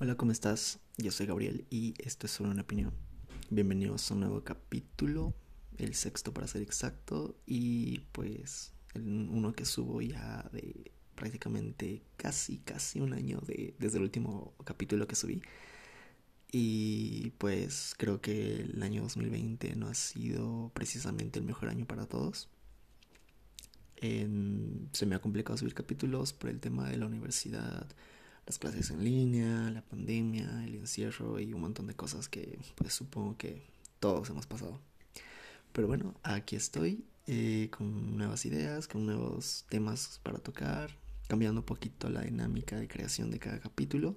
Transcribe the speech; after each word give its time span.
Hola, 0.00 0.14
¿cómo 0.14 0.30
estás? 0.30 0.78
Yo 0.96 1.10
soy 1.10 1.26
Gabriel 1.26 1.66
y 1.70 1.92
esto 1.98 2.26
es 2.26 2.32
solo 2.32 2.52
una 2.52 2.62
opinión. 2.62 2.92
Bienvenidos 3.50 4.08
a 4.08 4.14
un 4.14 4.20
nuevo 4.20 4.44
capítulo, 4.44 5.34
el 5.76 5.96
sexto 5.96 6.32
para 6.32 6.46
ser 6.46 6.62
exacto, 6.62 7.34
y 7.46 7.98
pues 8.12 8.72
uno 8.94 9.52
que 9.54 9.64
subo 9.64 10.00
ya 10.00 10.48
de 10.52 10.92
prácticamente 11.16 12.04
casi, 12.16 12.58
casi 12.58 13.00
un 13.00 13.12
año 13.12 13.40
de, 13.40 13.74
desde 13.80 13.96
el 13.96 14.04
último 14.04 14.54
capítulo 14.64 15.08
que 15.08 15.16
subí. 15.16 15.42
Y 16.52 17.30
pues 17.38 17.96
creo 17.98 18.20
que 18.20 18.60
el 18.60 18.80
año 18.84 19.02
2020 19.02 19.74
no 19.74 19.88
ha 19.88 19.94
sido 19.94 20.70
precisamente 20.74 21.40
el 21.40 21.44
mejor 21.44 21.70
año 21.70 21.86
para 21.86 22.06
todos. 22.06 22.48
se 24.00 25.06
me 25.06 25.16
ha 25.16 25.20
complicado 25.20 25.56
subir 25.56 25.74
capítulos 25.74 26.32
por 26.32 26.50
el 26.50 26.60
tema 26.60 26.88
de 26.88 26.98
la 26.98 27.06
universidad, 27.06 27.88
las 28.48 28.58
clases 28.58 28.90
en 28.90 29.04
línea, 29.04 29.70
la 29.70 29.82
pandemia, 29.82 30.64
el 30.64 30.76
encierro 30.76 31.38
y 31.38 31.52
un 31.52 31.60
montón 31.60 31.86
de 31.86 31.94
cosas 31.94 32.30
que 32.30 32.58
pues 32.76 32.94
supongo 32.94 33.36
que 33.36 33.62
todos 34.00 34.30
hemos 34.30 34.46
pasado. 34.46 34.80
Pero 35.74 35.86
bueno, 35.86 36.14
aquí 36.22 36.56
estoy 36.56 37.04
eh, 37.26 37.68
con 37.70 38.16
nuevas 38.16 38.46
ideas, 38.46 38.88
con 38.88 39.04
nuevos 39.04 39.66
temas 39.68 40.20
para 40.22 40.38
tocar, 40.38 40.90
cambiando 41.26 41.60
un 41.60 41.66
poquito 41.66 42.08
la 42.08 42.22
dinámica 42.22 42.76
de 42.76 42.88
creación 42.88 43.30
de 43.30 43.38
cada 43.38 43.60
capítulo. 43.60 44.16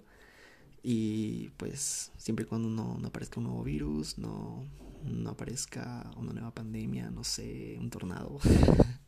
Y 0.82 1.50
pues 1.58 2.14
siempre 2.16 2.46
y 2.46 2.48
cuando 2.48 2.70
no, 2.70 2.98
no 3.00 3.10
aparezca 3.10 3.42
un 3.42 3.48
nuevo 3.48 3.64
virus, 3.66 4.18
no, 4.18 4.66
no 5.04 5.30
aparezca 5.30 6.10
una 6.16 6.32
nueva 6.32 6.54
pandemia, 6.54 7.12
no 7.12 7.26
sé, 7.26 7.76
un 7.78 7.90
tornado. 7.90 8.40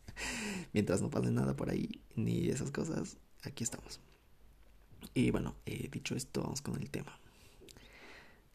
Mientras 0.74 1.02
no 1.02 1.10
pase 1.10 1.32
nada 1.32 1.56
por 1.56 1.70
ahí, 1.70 2.02
ni 2.14 2.50
esas 2.50 2.72
cosas, 2.72 3.16
aquí 3.42 3.64
estamos. 3.64 4.02
Y 5.14 5.32
bueno, 5.32 5.56
eh, 5.66 5.90
dicho 5.92 6.16
esto, 6.16 6.42
vamos 6.42 6.62
con 6.62 6.76
el 6.82 6.90
tema. 6.90 7.18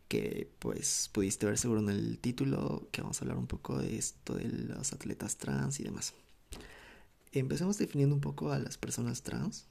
Que 0.09 0.51
pues 0.59 1.11
pudiste 1.13 1.47
ver 1.47 1.59
seguro 1.59 1.81
en 1.81 1.91
el 1.91 2.19
título, 2.19 2.89
que 2.91 3.03
vamos 3.03 3.21
a 3.21 3.25
hablar 3.25 3.39
un 3.39 3.47
poco 3.47 3.79
de 3.79 3.97
esto 3.97 4.35
de 4.35 4.49
los 4.49 4.93
atletas 4.93 5.37
trans 5.37 5.81
y 5.81 5.85
demás. 5.85 6.15
Empecemos 7.33 7.77
definiendo 7.79 8.15
un 8.15 8.21
poco 8.21 8.53
a 8.53 8.59
las 8.59 8.79
personas 8.79 9.23
trans. 9.23 9.67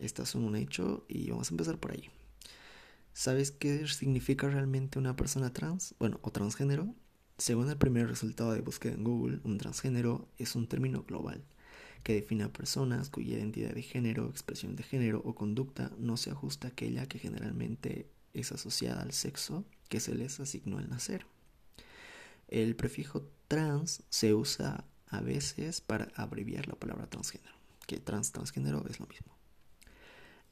Estas 0.00 0.28
son 0.28 0.44
un 0.44 0.56
hecho 0.56 1.04
y 1.08 1.30
vamos 1.30 1.50
a 1.50 1.54
empezar 1.54 1.78
por 1.78 1.92
ahí. 1.92 2.10
¿Sabes 3.12 3.50
qué 3.50 3.86
significa 3.86 4.48
realmente 4.48 4.98
una 4.98 5.16
persona 5.16 5.52
trans? 5.52 5.94
Bueno, 5.98 6.18
o 6.22 6.30
transgénero. 6.32 6.94
Según 7.38 7.70
el 7.70 7.76
primer 7.76 8.08
resultado 8.08 8.52
de 8.52 8.60
búsqueda 8.60 8.94
en 8.94 9.04
Google, 9.04 9.40
un 9.44 9.58
transgénero 9.58 10.28
es 10.38 10.56
un 10.56 10.66
término 10.66 11.02
global 11.04 11.44
que 12.06 12.14
define 12.14 12.44
a 12.44 12.52
personas 12.52 13.10
cuya 13.10 13.36
identidad 13.36 13.74
de 13.74 13.82
género, 13.82 14.28
expresión 14.28 14.76
de 14.76 14.84
género 14.84 15.22
o 15.24 15.34
conducta 15.34 15.90
no 15.98 16.16
se 16.16 16.30
ajusta 16.30 16.68
a 16.68 16.70
aquella 16.70 17.08
que 17.08 17.18
generalmente 17.18 18.08
es 18.32 18.52
asociada 18.52 19.02
al 19.02 19.10
sexo 19.10 19.64
que 19.88 19.98
se 19.98 20.14
les 20.14 20.38
asignó 20.38 20.78
al 20.78 20.88
nacer. 20.88 21.26
El 22.46 22.76
prefijo 22.76 23.28
trans 23.48 24.04
se 24.08 24.34
usa 24.34 24.84
a 25.08 25.20
veces 25.20 25.80
para 25.80 26.12
abreviar 26.14 26.68
la 26.68 26.76
palabra 26.76 27.10
transgénero, 27.10 27.56
que 27.88 27.98
trans 27.98 28.30
transgénero 28.30 28.84
es 28.88 29.00
lo 29.00 29.08
mismo. 29.08 29.36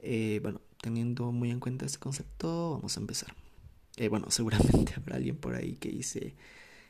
Eh, 0.01 0.41
bueno, 0.43 0.61
teniendo 0.83 1.31
muy 1.31 1.53
en 1.53 1.61
cuenta 1.61 1.87
este 1.87 2.01
concepto, 2.01 2.73
vamos 2.73 2.97
a 2.97 3.01
empezar. 3.01 3.33
Eh, 3.97 4.09
bueno, 4.09 4.29
seguramente 4.33 4.95
habrá 4.97 5.15
alguien 5.15 5.37
por 5.37 5.55
ahí 5.55 5.77
que 5.77 5.91
dice 5.91 6.35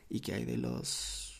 y 0.09 0.21
que 0.21 0.33
hay 0.33 0.43
de 0.43 0.57
los 0.57 1.34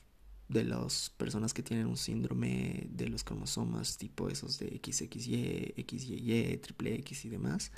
de 0.48 0.64
las 0.64 1.10
personas 1.18 1.54
que 1.54 1.64
tienen 1.64 1.88
un 1.88 1.98
síndrome 1.98 2.88
de 2.92 3.08
los 3.08 3.24
cromosomas 3.24 3.98
tipo 3.98 4.30
esos 4.30 4.60
de 4.60 4.80
XXY, 4.84 5.74
XYY, 5.88 6.58
triple 6.58 6.96
X 6.96 7.26
y 7.26 7.30
demás. 7.30 7.72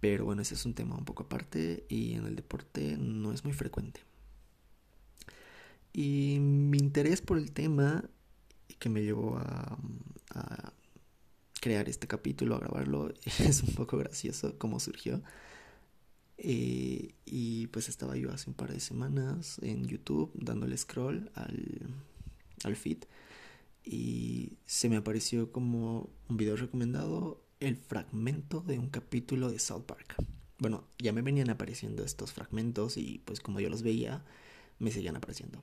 Pero 0.00 0.24
bueno, 0.24 0.42
ese 0.42 0.54
es 0.54 0.66
un 0.66 0.74
tema 0.74 0.96
un 0.96 1.04
poco 1.04 1.24
aparte 1.24 1.86
y 1.88 2.14
en 2.14 2.26
el 2.26 2.36
deporte 2.36 2.96
no 2.98 3.32
es 3.32 3.44
muy 3.44 3.54
frecuente. 3.54 4.00
Y 5.92 6.38
mi 6.40 6.78
interés 6.78 7.22
por 7.22 7.38
el 7.38 7.52
tema 7.52 8.04
que 8.78 8.88
me 8.90 9.02
llevó 9.02 9.38
a, 9.38 9.78
a 10.34 10.72
crear 11.60 11.88
este 11.88 12.06
capítulo, 12.06 12.56
a 12.56 12.60
grabarlo, 12.60 13.14
es 13.38 13.62
un 13.62 13.74
poco 13.74 13.96
gracioso 13.96 14.58
cómo 14.58 14.80
surgió. 14.80 15.22
Eh, 16.38 17.14
y 17.24 17.66
pues 17.68 17.88
estaba 17.88 18.16
yo 18.16 18.30
hace 18.30 18.50
un 18.50 18.54
par 18.54 18.72
de 18.72 18.80
semanas 18.80 19.58
en 19.62 19.86
YouTube 19.86 20.30
dándole 20.34 20.76
scroll 20.76 21.30
al, 21.34 21.94
al 22.64 22.76
feed 22.76 22.98
y 23.86 24.58
se 24.66 24.88
me 24.88 24.96
apareció 24.96 25.52
como 25.52 26.10
un 26.28 26.36
video 26.36 26.56
recomendado 26.56 27.40
el 27.60 27.76
fragmento 27.76 28.60
de 28.60 28.78
un 28.78 28.88
capítulo 28.90 29.48
de 29.48 29.60
South 29.60 29.84
Park. 29.84 30.16
Bueno, 30.58 30.84
ya 30.98 31.12
me 31.12 31.22
venían 31.22 31.50
apareciendo 31.50 32.04
estos 32.04 32.32
fragmentos 32.32 32.96
y 32.96 33.22
pues 33.24 33.40
como 33.40 33.60
yo 33.60 33.70
los 33.70 33.82
veía, 33.82 34.24
me 34.80 34.90
seguían 34.90 35.16
apareciendo. 35.16 35.62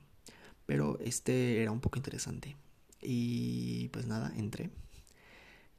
Pero 0.64 0.98
este 1.00 1.60
era 1.60 1.70
un 1.70 1.80
poco 1.80 1.98
interesante. 1.98 2.56
Y 3.02 3.88
pues 3.88 4.06
nada, 4.06 4.32
entré. 4.36 4.70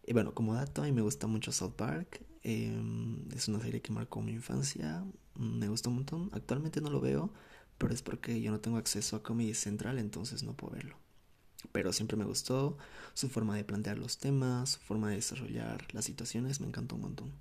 Y 0.05 0.13
bueno, 0.13 0.35
como 0.35 0.53
dato, 0.53 0.83
a 0.83 0.85
mí 0.85 0.91
me 0.91 1.01
gusta 1.01 1.25
mucho 1.25 1.51
South 1.51 1.73
Park. 1.75 2.21
Em, 2.47 3.27
es 3.35 3.47
una 3.47 3.59
serie 3.59 3.81
que 3.81 3.91
marcó 3.91 4.21
mi 4.21 4.31
infancia. 4.33 5.03
Me 5.33 5.67
gusta 5.67 5.89
un 5.89 5.95
montón. 5.95 6.29
Actualmente 6.31 6.79
no 6.79 6.91
lo 6.91 7.01
veo, 7.01 7.33
pero 7.79 7.91
es 7.91 8.03
porque 8.03 8.39
yo 8.39 8.51
no 8.51 8.59
tengo 8.59 8.77
acceso 8.77 9.15
a 9.15 9.23
Comedy 9.23 9.55
Central, 9.55 9.97
entonces 9.97 10.43
no 10.43 10.55
puedo 10.55 10.75
verlo. 10.75 10.95
Pero 11.71 11.91
siempre 11.91 12.17
me 12.17 12.25
gustó 12.25 12.77
su 13.15 13.29
forma 13.29 13.55
de 13.55 13.63
plantear 13.63 13.97
los 13.97 14.19
temas, 14.19 14.73
su 14.73 14.79
forma 14.79 15.09
de 15.09 15.15
desarrollar 15.15 15.91
las 15.91 16.05
situaciones, 16.05 16.61
me 16.61 16.67
encantó 16.67 16.93
un 16.95 17.01
montón. 17.01 17.33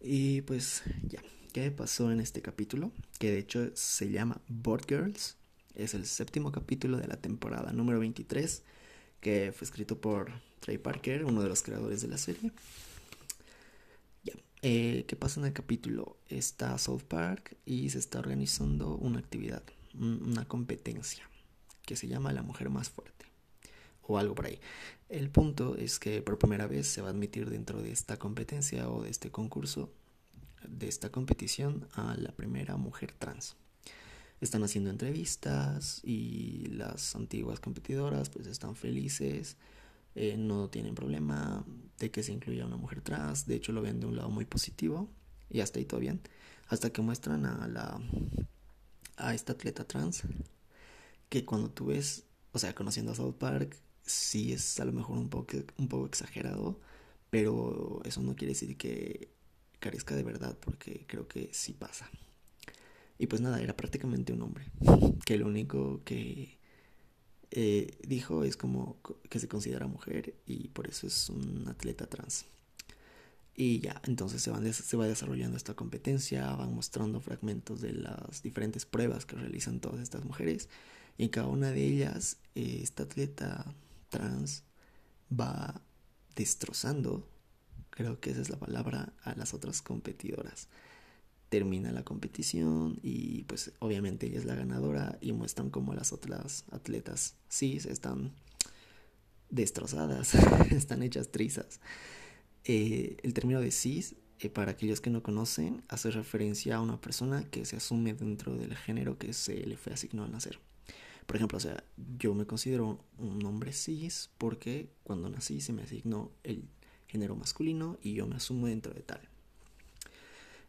Y 0.00 0.42
pues 0.42 0.82
ya, 1.04 1.22
¿qué 1.54 1.70
pasó 1.70 2.12
en 2.12 2.20
este 2.20 2.42
capítulo? 2.42 2.92
Que 3.18 3.30
de 3.30 3.38
hecho 3.38 3.70
se 3.74 4.10
llama 4.10 4.42
Board 4.48 4.84
Girls. 4.86 5.38
Es 5.74 5.94
el 5.94 6.04
séptimo 6.04 6.52
capítulo 6.52 6.98
de 6.98 7.08
la 7.08 7.16
temporada 7.16 7.72
número 7.72 8.00
23, 8.00 8.64
que 9.22 9.50
fue 9.56 9.64
escrito 9.64 9.98
por 9.98 10.30
Trey 10.60 10.76
Parker, 10.76 11.24
uno 11.24 11.42
de 11.42 11.48
los 11.48 11.62
creadores 11.62 12.02
de 12.02 12.08
la 12.08 12.18
serie. 12.18 12.52
Eh, 14.60 15.04
¿Qué 15.06 15.14
pasa 15.14 15.38
en 15.38 15.46
el 15.46 15.52
capítulo? 15.52 16.16
Está 16.28 16.76
South 16.78 17.02
Park 17.06 17.56
y 17.64 17.90
se 17.90 17.98
está 17.98 18.18
organizando 18.18 18.96
una 18.96 19.20
actividad, 19.20 19.62
una 19.94 20.46
competencia 20.46 21.28
que 21.86 21.94
se 21.94 22.08
llama 22.08 22.32
La 22.32 22.42
Mujer 22.42 22.68
Más 22.68 22.90
Fuerte 22.90 23.26
o 24.02 24.18
algo 24.18 24.34
por 24.34 24.46
ahí. 24.46 24.58
El 25.08 25.30
punto 25.30 25.76
es 25.76 26.00
que 26.00 26.22
por 26.22 26.38
primera 26.38 26.66
vez 26.66 26.88
se 26.88 27.00
va 27.00 27.08
a 27.08 27.10
admitir 27.12 27.48
dentro 27.48 27.80
de 27.80 27.92
esta 27.92 28.16
competencia 28.16 28.90
o 28.90 29.04
de 29.04 29.10
este 29.10 29.30
concurso, 29.30 29.92
de 30.66 30.88
esta 30.88 31.10
competición, 31.10 31.86
a 31.92 32.16
la 32.16 32.32
primera 32.32 32.76
mujer 32.76 33.12
trans. 33.12 33.54
Están 34.40 34.64
haciendo 34.64 34.90
entrevistas 34.90 36.00
y 36.02 36.66
las 36.70 37.14
antiguas 37.14 37.60
competidoras 37.60 38.28
pues 38.28 38.48
están 38.48 38.74
felices 38.74 39.56
eh, 40.14 40.36
no 40.36 40.68
tienen 40.68 40.94
problema 40.94 41.64
de 41.98 42.10
que 42.10 42.22
se 42.22 42.32
incluya 42.32 42.66
una 42.66 42.76
mujer 42.76 43.00
trans, 43.02 43.46
de 43.46 43.56
hecho 43.56 43.72
lo 43.72 43.82
ven 43.82 44.00
de 44.00 44.06
un 44.06 44.16
lado 44.16 44.30
muy 44.30 44.44
positivo 44.44 45.08
y 45.50 45.60
hasta 45.60 45.78
ahí 45.78 45.84
todo 45.84 46.00
bien, 46.00 46.20
hasta 46.68 46.90
que 46.90 47.02
muestran 47.02 47.46
a 47.46 47.66
la 47.68 48.00
a 49.16 49.34
esta 49.34 49.52
atleta 49.52 49.84
trans 49.84 50.22
que 51.28 51.44
cuando 51.44 51.70
tú 51.70 51.86
ves, 51.86 52.24
o 52.52 52.58
sea, 52.58 52.74
conociendo 52.74 53.12
a 53.12 53.14
South 53.14 53.34
Park, 53.34 53.76
sí 54.04 54.52
es 54.52 54.80
a 54.80 54.84
lo 54.84 54.92
mejor 54.92 55.18
un 55.18 55.28
poco, 55.28 55.58
un 55.76 55.88
poco 55.88 56.06
exagerado, 56.06 56.80
pero 57.30 58.00
eso 58.04 58.22
no 58.22 58.34
quiere 58.36 58.54
decir 58.54 58.76
que 58.76 59.30
carezca 59.80 60.14
de 60.16 60.22
verdad, 60.22 60.56
porque 60.58 61.04
creo 61.06 61.28
que 61.28 61.50
sí 61.52 61.74
pasa. 61.74 62.10
Y 63.18 63.26
pues 63.26 63.42
nada, 63.42 63.60
era 63.60 63.76
prácticamente 63.76 64.32
un 64.32 64.42
hombre, 64.42 64.66
que 65.26 65.36
lo 65.36 65.46
único 65.46 66.02
que 66.04 66.57
eh, 67.50 67.98
dijo 68.06 68.44
es 68.44 68.56
como 68.56 68.98
que 69.28 69.38
se 69.38 69.48
considera 69.48 69.86
mujer 69.86 70.34
y 70.46 70.68
por 70.68 70.88
eso 70.88 71.06
es 71.06 71.28
un 71.30 71.66
atleta 71.68 72.06
trans. 72.06 72.46
Y 73.54 73.80
ya, 73.80 74.00
entonces 74.04 74.40
se, 74.40 74.50
van, 74.50 74.72
se 74.72 74.96
va 74.96 75.06
desarrollando 75.08 75.56
esta 75.56 75.74
competencia, 75.74 76.54
van 76.54 76.74
mostrando 76.74 77.20
fragmentos 77.20 77.80
de 77.80 77.92
las 77.92 78.42
diferentes 78.42 78.86
pruebas 78.86 79.26
que 79.26 79.34
realizan 79.34 79.80
todas 79.80 80.00
estas 80.00 80.24
mujeres. 80.24 80.68
Y 81.16 81.24
en 81.24 81.28
cada 81.30 81.48
una 81.48 81.72
de 81.72 81.84
ellas, 81.84 82.36
eh, 82.54 82.80
esta 82.82 83.02
atleta 83.02 83.74
trans 84.10 84.62
va 85.28 85.82
destrozando, 86.36 87.28
creo 87.90 88.20
que 88.20 88.30
esa 88.30 88.42
es 88.42 88.50
la 88.50 88.58
palabra, 88.58 89.12
a 89.24 89.34
las 89.34 89.54
otras 89.54 89.82
competidoras 89.82 90.68
termina 91.48 91.92
la 91.92 92.04
competición 92.04 92.98
y 93.02 93.44
pues 93.44 93.72
obviamente 93.78 94.26
ella 94.26 94.38
es 94.38 94.44
la 94.44 94.54
ganadora 94.54 95.18
y 95.20 95.32
muestran 95.32 95.70
como 95.70 95.94
las 95.94 96.12
otras 96.12 96.64
atletas 96.70 97.36
sí 97.48 97.78
están 97.88 98.32
destrozadas, 99.50 100.34
están 100.70 101.02
hechas 101.02 101.30
trizas. 101.30 101.80
Eh, 102.64 103.16
el 103.22 103.32
término 103.32 103.60
de 103.60 103.70
cis, 103.70 104.16
eh, 104.40 104.50
para 104.50 104.72
aquellos 104.72 105.00
que 105.00 105.10
no 105.10 105.22
conocen, 105.22 105.82
hace 105.88 106.10
referencia 106.10 106.76
a 106.76 106.80
una 106.80 107.00
persona 107.00 107.44
que 107.50 107.64
se 107.64 107.76
asume 107.76 108.14
dentro 108.14 108.54
del 108.54 108.76
género 108.76 109.18
que 109.18 109.32
se 109.32 109.66
le 109.66 109.76
fue 109.76 109.92
asignado 109.92 110.26
al 110.26 110.32
nacer. 110.32 110.58
Por 111.26 111.36
ejemplo, 111.36 111.58
o 111.58 111.60
sea, 111.60 111.84
yo 112.18 112.34
me 112.34 112.46
considero 112.46 113.04
un 113.18 113.44
hombre 113.44 113.72
cis 113.72 114.30
porque 114.38 114.90
cuando 115.02 115.28
nací 115.28 115.60
se 115.60 115.72
me 115.72 115.82
asignó 115.82 116.30
el 116.42 116.68
género 117.06 117.36
masculino 117.36 117.98
y 118.02 118.14
yo 118.14 118.26
me 118.26 118.36
asumo 118.36 118.66
dentro 118.66 118.94
de 118.94 119.00
tal. 119.00 119.27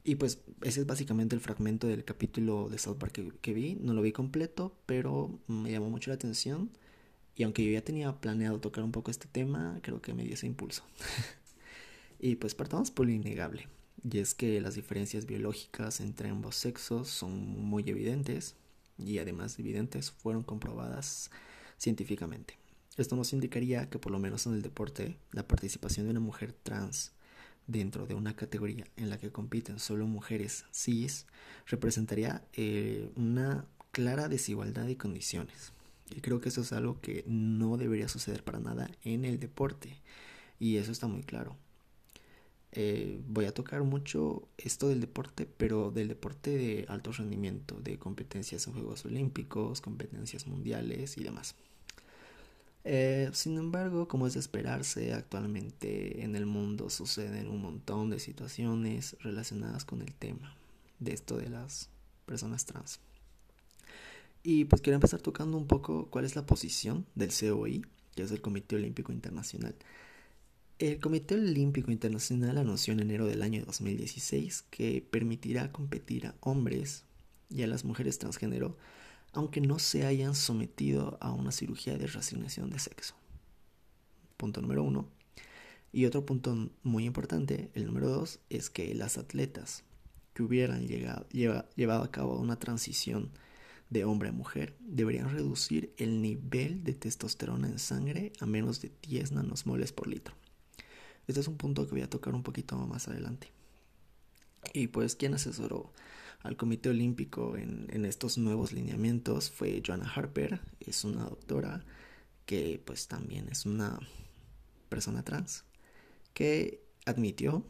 Y 0.09 0.15
pues 0.15 0.39
ese 0.63 0.79
es 0.79 0.88
básicamente 0.88 1.35
el 1.35 1.39
fragmento 1.39 1.85
del 1.85 2.03
capítulo 2.03 2.67
de 2.67 2.79
South 2.79 2.97
Park 2.97 3.21
que, 3.44 3.53
vi. 3.53 3.75
No 3.75 3.94
lo 3.94 4.01
vi 4.01 4.11
completo, 4.11 4.75
pero 4.88 5.39
me 5.45 5.71
llamó 5.71 5.91
mucho 5.91 6.09
la 6.09 6.15
atención. 6.15 6.71
Y 7.35 7.44
aunque 7.44 7.63
yo 7.63 7.71
ya 7.71 7.83
tenía 7.83 8.19
planeado 8.19 8.59
tocar 8.59 8.83
un 8.83 8.91
poco 8.91 9.11
este 9.11 9.27
tema, 9.27 9.77
creo 9.83 10.01
que 10.01 10.15
me 10.15 10.23
dio 10.23 10.33
ese 10.33 10.47
impulso. 10.47 10.83
y 12.19 12.38
pues 12.38 12.56
partamos 12.56 12.89
por 12.89 13.06
lo 13.06 13.11
innegable. 13.11 13.67
Y 14.03 14.17
es 14.17 14.33
que 14.33 14.59
las 14.61 14.73
diferencias 14.73 15.27
biológicas 15.27 16.00
entre 16.00 16.29
ambos 16.29 16.56
sexos 16.56 17.07
son 17.07 17.59
muy 17.59 17.88
evidentes 17.88 18.56
y 18.97 19.19
además 19.19 19.59
evidentes 19.59 20.09
fueron 20.09 20.41
comprobadas 20.41 21.29
científicamente. 21.77 22.57
Esto 22.97 23.15
nos 23.15 23.31
indicaría 23.31 23.91
que 23.91 24.00
por 24.00 24.11
lo 24.11 24.17
menos 24.17 24.47
en 24.47 24.53
el 24.53 24.63
deporte 24.63 25.19
la 25.33 25.47
participación 25.47 26.07
de 26.07 26.11
una 26.13 26.19
mujer 26.19 26.53
trans 26.63 27.11
dentro 27.69 28.07
de 28.07 28.16
una 28.16 28.36
categoría 28.36 28.86
en 28.98 29.10
la 29.10 29.18
que 29.18 29.31
compiten 29.31 29.80
solo 29.80 30.07
mujeres 30.07 30.66
cis 30.71 31.27
representaría 31.68 32.44
eh, 32.54 33.12
una 33.16 33.66
clara 33.92 34.27
desigualdad 34.27 34.86
de 34.86 34.98
condiciones. 34.98 35.71
Y 36.10 36.21
creo 36.21 36.42
que 36.42 36.50
eso 36.50 36.62
es 36.62 36.74
algo 36.74 37.00
que 37.00 37.24
no 37.27 37.77
debería 37.77 38.07
suceder 38.07 38.44
para 38.44 38.60
nada 38.60 38.89
en 39.04 39.25
el 39.25 39.39
deporte. 39.39 40.01
Y 40.60 40.77
eso 40.77 40.92
está 40.92 41.07
muy 41.07 41.21
claro. 41.21 41.56
Eh, 42.71 43.21
voy 43.27 43.45
a 43.45 43.54
tocar 43.54 43.83
mucho 43.83 44.48
esto 44.57 44.89
del 44.89 45.01
deporte, 45.01 45.45
pero 45.45 45.92
del 45.92 46.07
deporte 46.07 46.51
de 46.51 46.86
alto 46.88 47.12
rendimiento, 47.12 47.80
de 47.81 47.98
competencias 47.98 48.66
en 48.68 48.74
Juegos 48.74 49.06
Olímpicos, 49.06 49.81
competencias 49.81 50.48
mundiales 50.48 51.18
y 51.18 51.24
demás. 51.24 51.56
Eh, 52.83 53.29
sin 53.33 53.57
embargo, 53.57 54.07
como 54.07 54.27
es 54.27 54.33
de 54.33 54.39
esperarse, 54.39 55.13
actualmente 55.13 56.23
en 56.23 56.35
el 56.35 56.45
mundo 56.45 56.89
suceden 56.89 57.49
un 57.49 57.61
montón 57.61 58.09
de 58.09 58.19
situaciones 58.19 59.17
relacionadas 59.19 59.85
con 59.85 60.01
el 60.01 60.13
tema 60.13 60.55
de 60.99 61.13
esto 61.13 61.37
de 61.37 61.49
las 61.49 61.89
personas 62.25 62.65
trans. 62.65 62.99
Y 64.43 64.65
pues 64.65 64.81
quiero 64.81 64.95
empezar 64.95 65.21
tocando 65.21 65.57
un 65.57 65.67
poco 65.67 66.07
cuál 66.09 66.25
es 66.25 66.35
la 66.35 66.45
posición 66.45 67.05
del 67.15 67.31
COI, 67.31 67.85
que 68.15 68.23
es 68.23 68.31
el 68.31 68.41
Comité 68.41 68.77
Olímpico 68.77 69.11
Internacional. 69.11 69.75
El 70.79 70.99
Comité 70.99 71.35
Olímpico 71.35 71.91
Internacional 71.91 72.57
anunció 72.57 72.93
en 72.93 73.01
enero 73.01 73.25
del 73.25 73.41
año 73.41 73.65
2016 73.65 74.63
que 74.69 75.05
permitirá 75.09 75.73
competir 75.73 76.27
a 76.27 76.35
hombres 76.39 77.03
y 77.49 77.63
a 77.63 77.67
las 77.67 77.83
mujeres 77.83 78.17
transgénero 78.17 78.77
aunque 79.33 79.61
no 79.61 79.79
se 79.79 80.05
hayan 80.05 80.35
sometido 80.35 81.17
a 81.21 81.31
una 81.31 81.51
cirugía 81.51 81.97
de 81.97 82.07
reasignación 82.07 82.69
de 82.69 82.79
sexo. 82.79 83.15
Punto 84.37 84.61
número 84.61 84.83
uno. 84.83 85.07
Y 85.91 86.05
otro 86.05 86.25
punto 86.25 86.69
muy 86.83 87.05
importante, 87.05 87.71
el 87.73 87.85
número 87.85 88.09
dos, 88.09 88.39
es 88.49 88.69
que 88.69 88.93
las 88.93 89.17
atletas 89.17 89.83
que 90.33 90.43
hubieran 90.43 90.87
llegado, 90.87 91.27
llevado 91.29 92.03
a 92.03 92.11
cabo 92.11 92.39
una 92.39 92.59
transición 92.59 93.31
de 93.89 94.05
hombre 94.05 94.29
a 94.29 94.31
mujer 94.31 94.75
deberían 94.79 95.31
reducir 95.31 95.93
el 95.97 96.21
nivel 96.21 96.83
de 96.83 96.93
testosterona 96.93 97.67
en 97.67 97.79
sangre 97.79 98.33
a 98.39 98.45
menos 98.45 98.81
de 98.81 98.91
10 99.01 99.31
nanosmoles 99.31 99.91
por 99.91 100.07
litro. 100.07 100.35
Este 101.27 101.41
es 101.41 101.47
un 101.47 101.57
punto 101.57 101.85
que 101.85 101.91
voy 101.91 102.01
a 102.01 102.09
tocar 102.09 102.35
un 102.35 102.43
poquito 102.43 102.77
más 102.77 103.07
adelante. 103.07 103.51
Y 104.73 104.87
pues, 104.87 105.15
¿quién 105.15 105.33
asesoró 105.33 105.91
al 106.39 106.56
Comité 106.56 106.89
Olímpico 106.89 107.57
en, 107.57 108.06
estos 108.06 108.38
nuevos 108.38 108.71
lineamientos 108.71 109.51
fue 109.51 109.81
Joanna 109.86 110.09
Harper, 110.09 110.62
es 110.80 111.03
una 111.03 111.24
doctora 111.24 111.83
que 112.45 112.81
pues 112.83 113.07
también 113.07 113.50
es 113.50 113.65
una 113.65 114.00
persona 114.88 115.24
trans, 115.24 115.65
que 116.33 116.81
admitió 117.06 117.65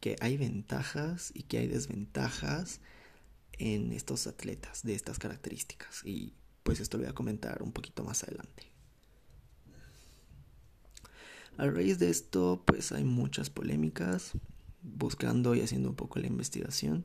que 0.00 0.16
hay 0.20 0.36
ventajas 0.36 1.32
y 1.34 1.42
que 1.42 1.58
hay 1.58 1.66
desventajas 1.66 2.80
en 3.52 3.92
estos 3.92 4.28
atletas 4.28 4.84
de 4.84 4.94
estas 4.94 5.18
características 5.18 6.02
y 6.04 6.34
pues 6.62 6.78
esto 6.78 6.98
lo 6.98 7.02
voy 7.02 7.10
a 7.10 7.14
comentar 7.14 7.62
un 7.62 7.72
poquito 7.72 8.04
más 8.04 8.22
adelante. 8.22 8.70
A 11.56 11.66
raíz 11.66 11.98
de 11.98 12.08
esto 12.08 12.62
pues 12.64 12.92
hay 12.92 13.02
muchas 13.02 13.50
polémicas 13.50 14.32
buscando 14.82 15.56
y 15.56 15.60
haciendo 15.60 15.90
un 15.90 15.96
poco 15.96 16.20
la 16.20 16.28
investigación 16.28 17.04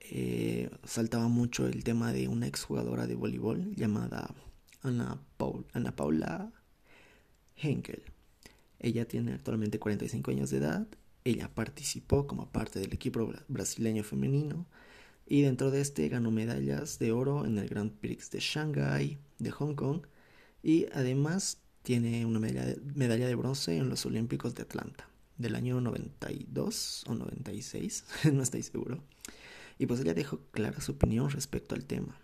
eh, 0.00 0.70
saltaba 0.84 1.28
mucho 1.28 1.66
el 1.66 1.84
tema 1.84 2.12
de 2.12 2.28
una 2.28 2.46
exjugadora 2.46 3.06
de 3.06 3.14
voleibol 3.14 3.74
llamada 3.74 4.34
Ana, 4.82 5.20
Paula 5.36 6.52
Henkel. 7.56 8.02
Ella 8.78 9.06
tiene 9.08 9.32
actualmente 9.32 9.78
45 9.78 10.30
años 10.30 10.50
de 10.50 10.58
edad. 10.58 10.86
Ella 11.24 11.52
participó 11.52 12.26
como 12.26 12.50
parte 12.50 12.78
del 12.78 12.92
equipo 12.92 13.32
brasileño 13.48 14.04
femenino 14.04 14.66
y 15.26 15.42
dentro 15.42 15.70
de 15.70 15.80
este 15.80 16.08
ganó 16.08 16.30
medallas 16.30 16.98
de 16.98 17.10
oro 17.10 17.44
en 17.46 17.58
el 17.58 17.68
Grand 17.68 17.90
Prix 17.92 18.30
de 18.30 18.38
Shanghai, 18.38 19.18
de 19.38 19.50
Hong 19.50 19.74
Kong 19.74 20.02
y 20.62 20.86
además 20.92 21.58
tiene 21.82 22.26
una 22.26 22.38
medalla 22.38 22.76
medalla 22.94 23.26
de 23.26 23.34
bronce 23.34 23.76
en 23.76 23.88
los 23.88 24.06
Olímpicos 24.06 24.54
de 24.54 24.62
Atlanta 24.62 25.08
del 25.38 25.54
año 25.54 25.80
92 25.80 27.04
o 27.08 27.14
96, 27.14 28.04
no 28.32 28.42
estoy 28.42 28.62
seguro. 28.62 29.02
Y 29.78 29.86
pues 29.86 30.00
ella 30.00 30.14
dejó 30.14 30.40
clara 30.50 30.80
su 30.80 30.92
opinión 30.92 31.30
respecto 31.30 31.74
al 31.74 31.84
tema. 31.84 32.18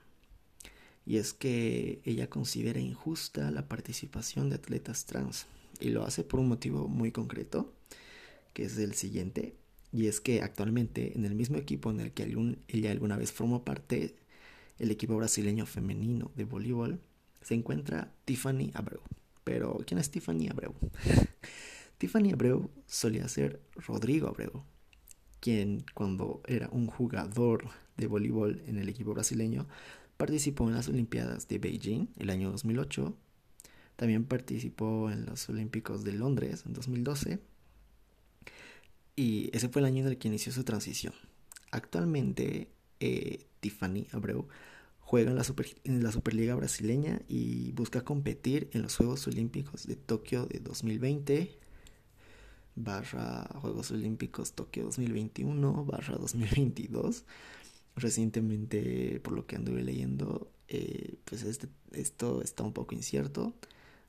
Y 1.04 1.16
es 1.16 1.32
que 1.32 2.00
ella 2.04 2.30
considera 2.30 2.80
injusta 2.80 3.50
la 3.50 3.68
participación 3.68 4.48
de 4.48 4.56
atletas 4.56 5.04
trans. 5.04 5.46
Y 5.80 5.90
lo 5.90 6.04
hace 6.04 6.24
por 6.24 6.40
un 6.40 6.48
motivo 6.48 6.88
muy 6.88 7.10
concreto, 7.10 7.72
que 8.52 8.64
es 8.64 8.78
el 8.78 8.94
siguiente. 8.94 9.54
Y 9.92 10.06
es 10.06 10.20
que 10.20 10.42
actualmente 10.42 11.16
en 11.16 11.24
el 11.24 11.34
mismo 11.34 11.58
equipo 11.58 11.90
en 11.90 12.00
el 12.00 12.12
que 12.12 12.24
ella 12.68 12.90
alguna 12.90 13.16
vez 13.16 13.32
formó 13.32 13.64
parte, 13.64 14.16
el 14.78 14.90
equipo 14.90 15.16
brasileño 15.16 15.66
femenino 15.66 16.30
de 16.34 16.44
voleibol, 16.44 17.00
se 17.42 17.54
encuentra 17.54 18.12
Tiffany 18.24 18.70
Abreu. 18.74 19.00
Pero, 19.44 19.80
¿quién 19.86 19.98
es 19.98 20.10
Tiffany 20.10 20.48
Abreu? 20.48 20.74
Tiffany 21.98 22.32
Abreu 22.32 22.70
solía 22.86 23.28
ser 23.28 23.60
Rodrigo 23.74 24.28
Abreu, 24.28 24.64
quien 25.42 25.84
cuando 25.92 26.40
era 26.46 26.68
un 26.70 26.86
jugador 26.86 27.64
de 27.96 28.06
voleibol 28.06 28.62
en 28.68 28.78
el 28.78 28.88
equipo 28.88 29.12
brasileño, 29.12 29.66
participó 30.16 30.68
en 30.68 30.76
las 30.76 30.88
Olimpiadas 30.88 31.48
de 31.48 31.58
Beijing 31.58 32.06
el 32.16 32.30
año 32.30 32.52
2008, 32.52 33.12
también 33.96 34.24
participó 34.24 35.10
en 35.10 35.26
los 35.26 35.48
Olímpicos 35.48 36.04
de 36.04 36.12
Londres 36.12 36.62
en 36.64 36.74
2012 36.74 37.40
y 39.16 39.50
ese 39.52 39.68
fue 39.68 39.80
el 39.80 39.86
año 39.86 40.04
en 40.04 40.12
el 40.12 40.18
que 40.18 40.28
inició 40.28 40.52
su 40.52 40.62
transición. 40.62 41.12
Actualmente 41.72 42.68
eh, 43.00 43.44
Tiffany 43.58 44.06
Abreu 44.12 44.46
juega 45.00 45.32
en 45.32 45.36
la, 45.36 45.44
en 45.82 46.04
la 46.04 46.12
Superliga 46.12 46.54
brasileña 46.54 47.20
y 47.26 47.72
busca 47.72 48.02
competir 48.02 48.70
en 48.72 48.82
los 48.82 48.94
Juegos 48.96 49.26
Olímpicos 49.26 49.88
de 49.88 49.96
Tokio 49.96 50.46
de 50.46 50.60
2020 50.60 51.61
barra 52.74 53.48
Juegos 53.60 53.90
Olímpicos 53.90 54.52
Tokio 54.52 54.84
2021 54.84 55.84
barra 55.84 56.16
2022. 56.16 57.24
Recientemente, 57.94 59.20
por 59.22 59.34
lo 59.34 59.46
que 59.46 59.56
anduve 59.56 59.82
leyendo, 59.82 60.50
eh, 60.68 61.16
pues 61.24 61.42
este, 61.42 61.68
esto 61.92 62.42
está 62.42 62.62
un 62.62 62.72
poco 62.72 62.94
incierto. 62.94 63.54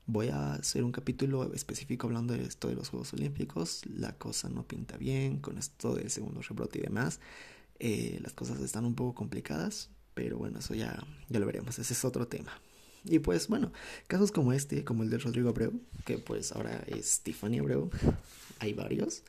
Voy 0.06 0.28
a 0.28 0.54
hacer 0.54 0.84
un 0.84 0.92
capítulo 0.92 1.52
específico 1.54 2.06
hablando 2.06 2.34
de 2.34 2.42
esto 2.44 2.68
de 2.68 2.74
los 2.74 2.90
Juegos 2.90 3.12
Olímpicos. 3.12 3.82
La 3.86 4.16
cosa 4.16 4.48
no 4.48 4.66
pinta 4.66 4.96
bien 4.96 5.38
con 5.38 5.58
esto 5.58 5.94
del 5.94 6.10
segundo 6.10 6.42
rebrote 6.42 6.78
y 6.78 6.82
demás. 6.82 7.20
Eh, 7.78 8.18
las 8.22 8.32
cosas 8.32 8.60
están 8.60 8.84
un 8.84 8.94
poco 8.94 9.14
complicadas, 9.14 9.90
pero 10.14 10.38
bueno, 10.38 10.58
eso 10.58 10.74
ya, 10.74 11.06
ya 11.28 11.40
lo 11.40 11.46
veremos. 11.46 11.78
Ese 11.78 11.92
es 11.92 12.04
otro 12.04 12.28
tema. 12.28 12.52
Y 13.04 13.18
pues 13.18 13.48
bueno, 13.48 13.72
casos 14.06 14.32
como 14.32 14.52
este, 14.52 14.84
como 14.84 15.02
el 15.02 15.10
de 15.10 15.18
Rodrigo 15.18 15.50
Abreu, 15.50 15.80
que 16.04 16.18
pues 16.18 16.52
ahora 16.52 16.82
es 16.86 17.20
Tiffany 17.20 17.58
Abreu, 17.58 17.90
hay 18.58 18.72
varios. 18.72 19.22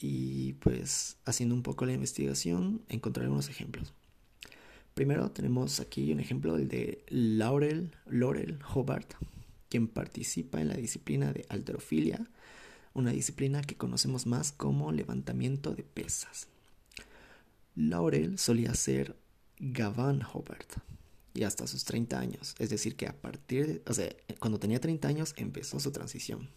Y 0.00 0.54
pues 0.54 1.16
haciendo 1.24 1.54
un 1.54 1.62
poco 1.62 1.84
la 1.84 1.92
investigación, 1.92 2.82
encontré 2.88 3.24
algunos 3.24 3.48
ejemplos. 3.48 3.92
Primero 4.94 5.30
tenemos 5.30 5.80
aquí 5.80 6.12
un 6.12 6.20
ejemplo, 6.20 6.56
el 6.56 6.68
de 6.68 7.04
Laurel, 7.08 7.92
Laurel 8.06 8.58
Hobart, 8.74 9.14
quien 9.70 9.88
participa 9.88 10.60
en 10.60 10.68
la 10.68 10.74
disciplina 10.74 11.32
de 11.32 11.46
alterofilia, 11.48 12.28
una 12.92 13.10
disciplina 13.10 13.62
que 13.62 13.76
conocemos 13.76 14.26
más 14.26 14.52
como 14.52 14.92
levantamiento 14.92 15.74
de 15.74 15.82
pesas. 15.82 16.48
Laurel 17.74 18.38
solía 18.38 18.74
ser 18.74 19.16
Gavan 19.58 20.22
Hobart, 20.22 20.70
y 21.34 21.44
hasta 21.44 21.66
sus 21.66 21.84
30 21.84 22.18
años. 22.18 22.54
Es 22.58 22.70
decir, 22.70 22.96
que 22.96 23.06
a 23.06 23.20
partir 23.20 23.66
de, 23.66 23.82
o 23.86 23.94
sea, 23.94 24.14
cuando 24.38 24.58
tenía 24.58 24.80
30 24.80 25.08
años 25.08 25.34
empezó 25.36 25.80
su 25.80 25.90
transición. 25.92 26.48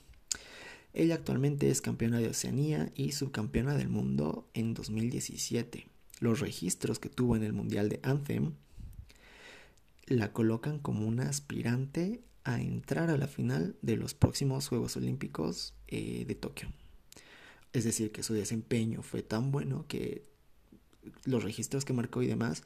Ella 0.94 1.16
actualmente 1.16 1.70
es 1.70 1.82
campeona 1.82 2.20
de 2.20 2.30
Oceanía 2.30 2.92
y 2.96 3.12
subcampeona 3.12 3.76
del 3.76 3.90
mundo 3.90 4.48
en 4.54 4.74
2017. 4.74 5.88
Los 6.20 6.40
registros 6.40 7.00
que 7.00 7.10
tuvo 7.10 7.36
en 7.36 7.44
el 7.44 7.52
Mundial 7.52 7.90
de 7.90 8.00
Anthem 8.04 8.54
la 10.08 10.32
colocan 10.32 10.80
como 10.80 11.06
una 11.06 11.28
aspirante 11.28 12.22
a 12.46 12.62
entrar 12.62 13.10
a 13.10 13.18
la 13.18 13.28
final 13.28 13.76
de 13.82 13.98
los 13.98 14.14
próximos 14.14 14.68
Juegos 14.68 14.96
Olímpicos 14.96 15.74
eh, 15.88 16.24
de 16.26 16.36
Tokio. 16.36 16.72
Es 17.74 17.84
decir, 17.84 18.12
que 18.12 18.24
su 18.24 18.34
desempeño 18.34 19.02
fue 19.02 19.22
tan 19.22 19.52
bueno 19.52 19.86
que 19.90 20.24
los 21.26 21.44
registros 21.44 21.84
que 21.84 21.92
marcó 21.92 22.22
y 22.22 22.28
demás, 22.28 22.64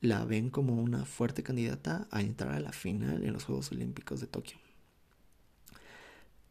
la 0.00 0.24
ven 0.24 0.50
como 0.50 0.74
una 0.74 1.04
fuerte 1.04 1.42
candidata 1.42 2.06
a 2.10 2.20
entrar 2.20 2.52
a 2.52 2.60
la 2.60 2.72
final 2.72 3.24
en 3.24 3.32
los 3.32 3.44
Juegos 3.44 3.72
Olímpicos 3.72 4.20
de 4.20 4.26
Tokio. 4.26 4.58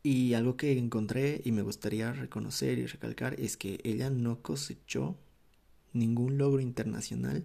Y 0.03 0.33
algo 0.35 0.55
que 0.57 0.77
encontré 0.77 1.41
y 1.43 1.51
me 1.51 1.61
gustaría 1.61 2.13
reconocer 2.13 2.79
y 2.79 2.85
recalcar 2.85 3.39
es 3.39 3.57
que 3.57 3.79
ella 3.83 4.09
no 4.09 4.41
cosechó 4.41 5.17
ningún 5.93 6.37
logro 6.37 6.61
internacional 6.61 7.43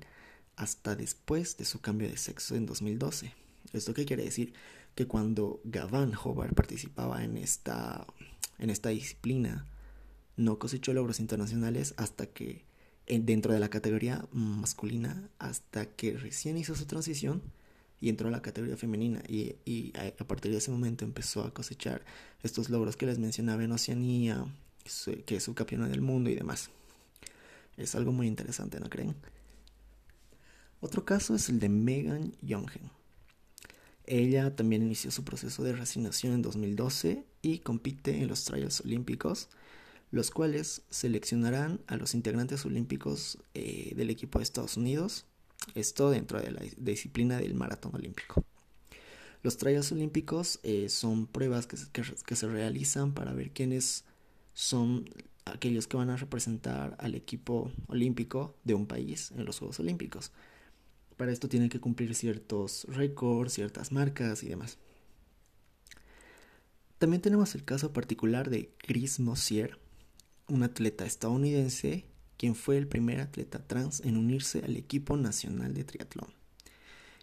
hasta 0.57 0.95
después 0.95 1.57
de 1.57 1.65
su 1.65 1.81
cambio 1.81 2.09
de 2.09 2.17
sexo 2.17 2.55
en 2.55 2.67
2012. 2.67 3.35
¿Esto 3.73 3.95
qué 3.95 4.05
quiere 4.05 4.25
decir? 4.25 4.53
Que 4.95 5.07
cuando 5.07 5.61
Gavan 5.65 6.13
Hobart 6.15 6.55
participaba 6.55 7.25
en 7.25 7.37
esta, 7.37 8.07
en 8.59 8.71
esta 8.71 8.91
disciplina, 8.91 9.67
no 10.37 10.59
cosechó 10.59 10.93
logros 10.93 11.21
internacionales 11.21 11.95
hasta 11.97 12.27
que 12.27 12.65
dentro 13.07 13.53
de 13.53 13.61
la 13.61 13.69
categoría 13.69 14.25
masculina 14.33 15.29
hasta 15.39 15.87
que 15.87 16.17
recién 16.17 16.57
hizo 16.57 16.75
su 16.75 16.87
transición 16.87 17.43
y 18.01 18.09
entró 18.09 18.29
a 18.29 18.33
la 18.33 18.43
categoría 18.43 18.77
femenina 18.77 19.23
y, 19.29 19.93
a, 19.97 20.25
partir 20.25 20.51
de 20.51 20.59
ese 20.59 20.71
momento 20.71 21.05
empezó 21.05 21.45
a 21.45 21.55
cosechar 21.55 22.05
estos 22.43 22.69
logros 22.69 22.97
que 22.97 23.07
les 23.07 23.19
mencionaba 23.19 23.63
en 23.63 23.73
Oceanía, 23.73 24.45
que 25.25 25.37
es 25.37 25.43
su 25.43 25.55
campeona 25.55 25.89
del 25.89 26.01
mundo 26.01 26.29
y 26.29 26.35
demás. 26.35 26.71
Es 27.77 27.95
algo 27.95 28.13
muy 28.13 28.27
interesante, 28.27 28.81
¿no 28.81 28.91
creen? 28.91 29.15
Otro 30.81 31.05
caso 31.05 31.37
es 31.37 31.49
el 31.49 31.61
de 31.61 31.69
Megan 31.69 32.35
Younghen. 32.43 32.91
Ella 34.05 34.57
también 34.57 34.83
inició 34.83 35.13
su 35.13 35.23
proceso 35.23 35.63
de 35.63 35.73
resignación 35.73 36.35
en 36.35 36.43
2012 36.43 37.25
y 37.41 37.59
compite 37.61 38.21
en 38.21 38.27
los 38.27 38.45
Trials 38.45 38.81
Olímpicos 38.81 39.49
los 40.13 40.31
cuales 40.31 40.83
seleccionarán 40.91 41.81
a 41.87 41.97
los 41.97 42.15
integrantes 42.15 42.65
olímpicos 42.67 43.39
eh, 43.55 43.95
del 43.97 44.11
equipo 44.11 44.39
de 44.39 44.45
Estados 44.45 44.77
Unidos, 44.77 45.25
esto 45.75 46.11
dentro 46.11 46.41
de 46.41 46.51
la 46.53 46.61
disciplina 46.77 47.39
del 47.39 47.55
maratón 47.55 47.95
olímpico. 47.95 48.45
Los 49.43 49.57
trials 49.57 49.91
olímpicos 49.91 50.61
eh, 50.63 50.91
son 50.91 51.27
pruebas 51.27 51.67
que, 51.67 52.37
se 52.37 52.47
realizan 52.47 53.15
para 53.15 53.33
ver 53.33 53.51
quiénes 53.53 54.05
son 54.53 55.09
aquellos 55.47 55.87
que 55.87 55.97
van 55.97 56.11
a 56.11 56.17
representar 56.17 56.95
al 57.01 57.15
equipo 57.15 57.73
olímpico 57.89 58.55
de 58.65 58.75
un 58.75 58.87
país 58.87 59.33
en 59.33 59.47
los 59.47 59.59
Juegos 59.59 59.81
Olímpicos. 59.81 60.31
Para 61.17 61.33
esto 61.33 61.49
tienen 61.49 61.71
que 61.71 61.81
cumplir 61.81 62.15
ciertos 62.15 62.85
récords, 62.89 63.55
ciertas 63.55 63.93
marcas 63.93 64.43
y 64.43 64.49
demás. 64.49 64.77
También 66.99 67.23
tenemos 67.23 67.55
el 67.55 67.65
caso 67.65 67.93
particular 67.95 68.51
de 68.51 68.71
Chris 68.77 69.19
Mossier, 69.19 69.79
un 70.49 70.63
atleta 70.63 71.05
estadounidense 71.05 72.07
quien 72.37 72.55
fue 72.55 72.77
el 72.77 72.89
primer 72.89 73.21
atleta 73.21 73.65
trans 73.67 74.01
en 74.01 74.17
unirse 74.17 74.65
al 74.65 74.77
equipo 74.77 75.17
nacional 75.17 75.75
de 75.75 75.85
triatlón. 75.85 76.33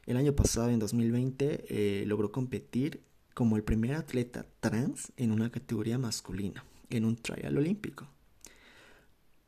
El 0.06 0.18
año 0.18 0.34
pasado, 0.34 0.70
en 0.70 0.80
2020, 0.80 1.66
eh, 1.68 2.06
logró 2.06 2.32
competir 2.32 3.02
como 3.34 3.58
el 3.58 3.64
primer 3.64 3.96
atleta 3.96 4.46
trans 4.60 5.12
en 5.18 5.32
una 5.32 5.52
categoría 5.52 5.98
masculina, 5.98 6.64
en 6.90 7.06
un 7.06 7.16
trial 7.18 7.58
olímpico. 7.58 8.08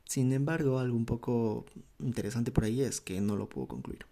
Sin 0.04 0.32
embargo, 0.32 0.78
algo 0.78 0.96
un 0.96 1.06
poco 1.06 1.64
interesante 1.98 2.52
por 2.52 2.64
ahí 2.64 2.82
es 2.82 3.00
que 3.00 3.20
no 3.20 3.36
lo 3.36 3.48
pudo 3.48 3.68
concluir. 3.68 4.04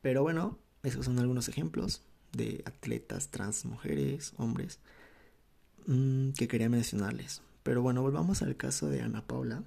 Pero 0.00 0.22
bueno, 0.22 0.58
esos 0.82 1.04
son 1.04 1.18
algunos 1.18 1.48
ejemplos 1.48 2.02
de 2.32 2.62
atletas 2.64 3.28
trans, 3.28 3.66
mujeres, 3.66 4.32
hombres, 4.38 4.78
mm, 5.86 6.30
que 6.30 6.48
quería 6.48 6.70
mencionarles. 6.70 7.42
Pero 7.62 7.82
bueno, 7.82 8.02
volvamos 8.02 8.42
al 8.42 8.56
caso 8.56 8.88
de 8.88 9.02
Ana 9.02 9.26
Paula, 9.26 9.64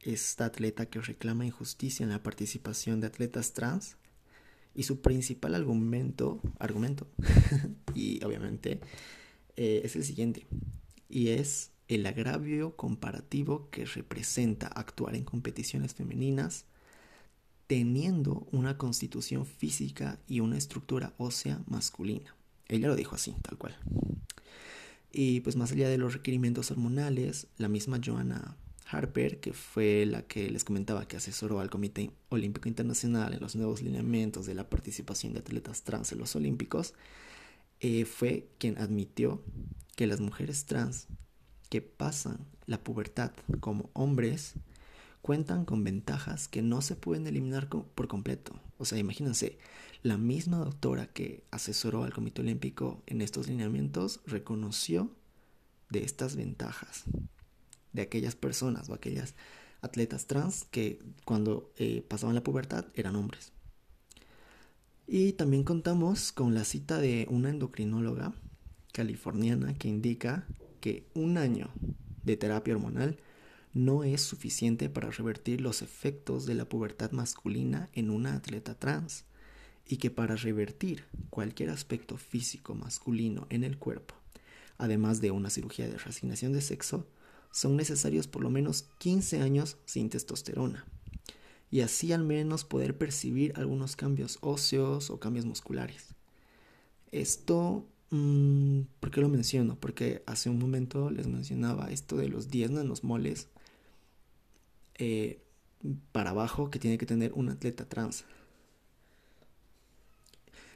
esta 0.00 0.46
atleta 0.46 0.86
que 0.86 1.00
reclama 1.00 1.46
injusticia 1.46 2.04
en 2.04 2.10
la 2.10 2.22
participación 2.22 3.00
de 3.00 3.06
atletas 3.06 3.52
trans 3.52 3.96
y 4.74 4.82
su 4.82 5.00
principal 5.00 5.54
argumento, 5.54 6.40
argumento 6.58 7.06
y 7.94 8.22
obviamente 8.24 8.80
eh, 9.56 9.82
es 9.84 9.96
el 9.96 10.04
siguiente, 10.04 10.46
y 11.08 11.28
es 11.28 11.70
el 11.88 12.06
agravio 12.06 12.76
comparativo 12.76 13.68
que 13.70 13.84
representa 13.84 14.66
actuar 14.66 15.14
en 15.14 15.24
competiciones 15.24 15.94
femeninas 15.94 16.64
teniendo 17.66 18.46
una 18.50 18.76
constitución 18.76 19.46
física 19.46 20.18
y 20.26 20.40
una 20.40 20.58
estructura 20.58 21.14
ósea 21.16 21.62
masculina. 21.66 22.34
Ella 22.68 22.88
lo 22.88 22.96
dijo 22.96 23.14
así, 23.14 23.34
tal 23.42 23.56
cual. 23.56 23.76
Y 25.12 25.40
pues 25.40 25.56
más 25.56 25.72
allá 25.72 25.88
de 25.88 25.98
los 25.98 26.14
requerimientos 26.14 26.70
hormonales, 26.70 27.46
la 27.58 27.68
misma 27.68 28.00
Joanna 28.02 28.56
Harper, 28.90 29.40
que 29.40 29.52
fue 29.52 30.06
la 30.06 30.22
que 30.22 30.50
les 30.50 30.64
comentaba 30.64 31.06
que 31.06 31.16
asesoró 31.16 31.60
al 31.60 31.70
Comité 31.70 32.10
Olímpico 32.30 32.68
Internacional 32.68 33.34
en 33.34 33.40
los 33.40 33.56
nuevos 33.56 33.82
lineamientos 33.82 34.46
de 34.46 34.54
la 34.54 34.68
participación 34.68 35.32
de 35.34 35.40
atletas 35.40 35.82
trans 35.82 36.12
en 36.12 36.18
los 36.18 36.34
Olímpicos, 36.34 36.94
eh, 37.80 38.04
fue 38.04 38.48
quien 38.58 38.78
admitió 38.78 39.42
que 39.96 40.06
las 40.06 40.20
mujeres 40.20 40.64
trans 40.64 41.08
que 41.68 41.82
pasan 41.82 42.38
la 42.66 42.82
pubertad 42.82 43.32
como 43.60 43.90
hombres 43.92 44.54
cuentan 45.20 45.64
con 45.64 45.84
ventajas 45.84 46.48
que 46.48 46.62
no 46.62 46.82
se 46.82 46.96
pueden 46.96 47.26
eliminar 47.26 47.68
por 47.68 48.08
completo. 48.08 48.54
O 48.82 48.84
sea, 48.84 48.98
imagínense, 48.98 49.58
la 50.02 50.18
misma 50.18 50.58
doctora 50.58 51.06
que 51.06 51.44
asesoró 51.52 52.02
al 52.02 52.12
Comité 52.12 52.42
Olímpico 52.42 53.00
en 53.06 53.22
estos 53.22 53.46
lineamientos 53.46 54.20
reconoció 54.26 55.08
de 55.88 56.02
estas 56.02 56.34
ventajas 56.34 57.04
de 57.92 58.02
aquellas 58.02 58.34
personas 58.34 58.88
o 58.88 58.94
aquellas 58.94 59.36
atletas 59.82 60.26
trans 60.26 60.64
que 60.72 60.98
cuando 61.24 61.70
eh, 61.76 62.04
pasaban 62.08 62.34
la 62.34 62.42
pubertad 62.42 62.86
eran 62.94 63.14
hombres. 63.14 63.52
Y 65.06 65.34
también 65.34 65.62
contamos 65.62 66.32
con 66.32 66.52
la 66.52 66.64
cita 66.64 66.98
de 66.98 67.28
una 67.30 67.50
endocrinóloga 67.50 68.34
californiana 68.92 69.74
que 69.74 69.86
indica 69.86 70.44
que 70.80 71.06
un 71.14 71.38
año 71.38 71.70
de 72.24 72.36
terapia 72.36 72.74
hormonal 72.74 73.16
no 73.74 74.04
es 74.04 74.20
suficiente 74.20 74.90
para 74.90 75.10
revertir 75.10 75.60
los 75.60 75.82
efectos 75.82 76.46
de 76.46 76.54
la 76.54 76.68
pubertad 76.68 77.10
masculina 77.12 77.88
en 77.94 78.10
una 78.10 78.34
atleta 78.34 78.74
trans 78.74 79.24
y 79.86 79.96
que 79.96 80.10
para 80.10 80.36
revertir 80.36 81.04
cualquier 81.30 81.70
aspecto 81.70 82.16
físico 82.16 82.74
masculino 82.74 83.46
en 83.50 83.64
el 83.64 83.78
cuerpo, 83.78 84.14
además 84.78 85.20
de 85.20 85.30
una 85.30 85.50
cirugía 85.50 85.88
de 85.88 85.98
reasignación 85.98 86.52
de 86.52 86.60
sexo, 86.60 87.06
son 87.50 87.76
necesarios 87.76 88.26
por 88.26 88.42
lo 88.42 88.50
menos 88.50 88.88
15 88.98 89.40
años 89.40 89.76
sin 89.84 90.08
testosterona, 90.08 90.86
y 91.70 91.80
así 91.80 92.12
al 92.12 92.24
menos 92.24 92.64
poder 92.64 92.96
percibir 92.96 93.52
algunos 93.56 93.96
cambios 93.96 94.38
óseos 94.42 95.10
o 95.10 95.18
cambios 95.18 95.46
musculares. 95.46 96.14
Esto, 97.10 97.86
mm, 98.10 98.82
¿por 99.00 99.10
qué 99.10 99.20
lo 99.20 99.28
menciono? 99.28 99.76
Porque 99.80 100.22
hace 100.26 100.50
un 100.50 100.58
momento 100.58 101.10
les 101.10 101.26
mencionaba 101.26 101.90
esto 101.90 102.16
de 102.16 102.28
los 102.28 102.50
10 102.50 102.72
nanosmoles 102.72 103.48
eh, 105.04 105.40
para 106.12 106.30
abajo 106.30 106.70
que 106.70 106.78
tiene 106.78 106.96
que 106.96 107.06
tener 107.06 107.32
un 107.32 107.48
atleta 107.48 107.88
trans. 107.88 108.24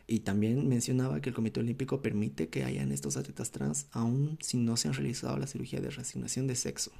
Y 0.09 0.21
también 0.21 0.68
mencionaba 0.68 1.21
que 1.21 1.28
el 1.28 1.35
Comité 1.35 1.61
Olímpico 1.61 2.02
permite 2.02 2.49
que 2.49 2.64
hayan 2.64 2.90
estos 2.90 3.16
atletas 3.16 3.52
trans 3.52 3.87
aun 3.92 4.37
si 4.40 4.56
no 4.56 4.76
se 4.76 4.88
han 4.88 4.95
realizado 4.95 5.37
la 5.38 5.47
cirugía 5.47 5.80
de 5.80 5.90
reasignación 5.90 6.49
de 6.49 6.56
sexo. 6.56 6.90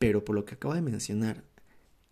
Pero 0.00 0.24
por 0.24 0.34
lo 0.34 0.44
que 0.44 0.54
acabo 0.54 0.74
de 0.74 0.82
mencionar, 0.82 1.44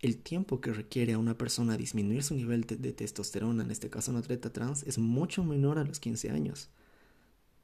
el 0.00 0.16
tiempo 0.18 0.60
que 0.60 0.72
requiere 0.72 1.14
a 1.14 1.18
una 1.18 1.36
persona 1.36 1.76
disminuir 1.76 2.22
su 2.22 2.36
nivel 2.36 2.66
de, 2.66 2.92
testosterona, 2.92 3.64
en 3.64 3.72
este 3.72 3.90
caso 3.90 4.12
un 4.12 4.18
atleta 4.18 4.52
trans, 4.52 4.84
es 4.84 4.98
mucho 4.98 5.42
menor 5.42 5.78
a 5.78 5.84
los 5.84 5.98
15 5.98 6.30
años. 6.30 6.68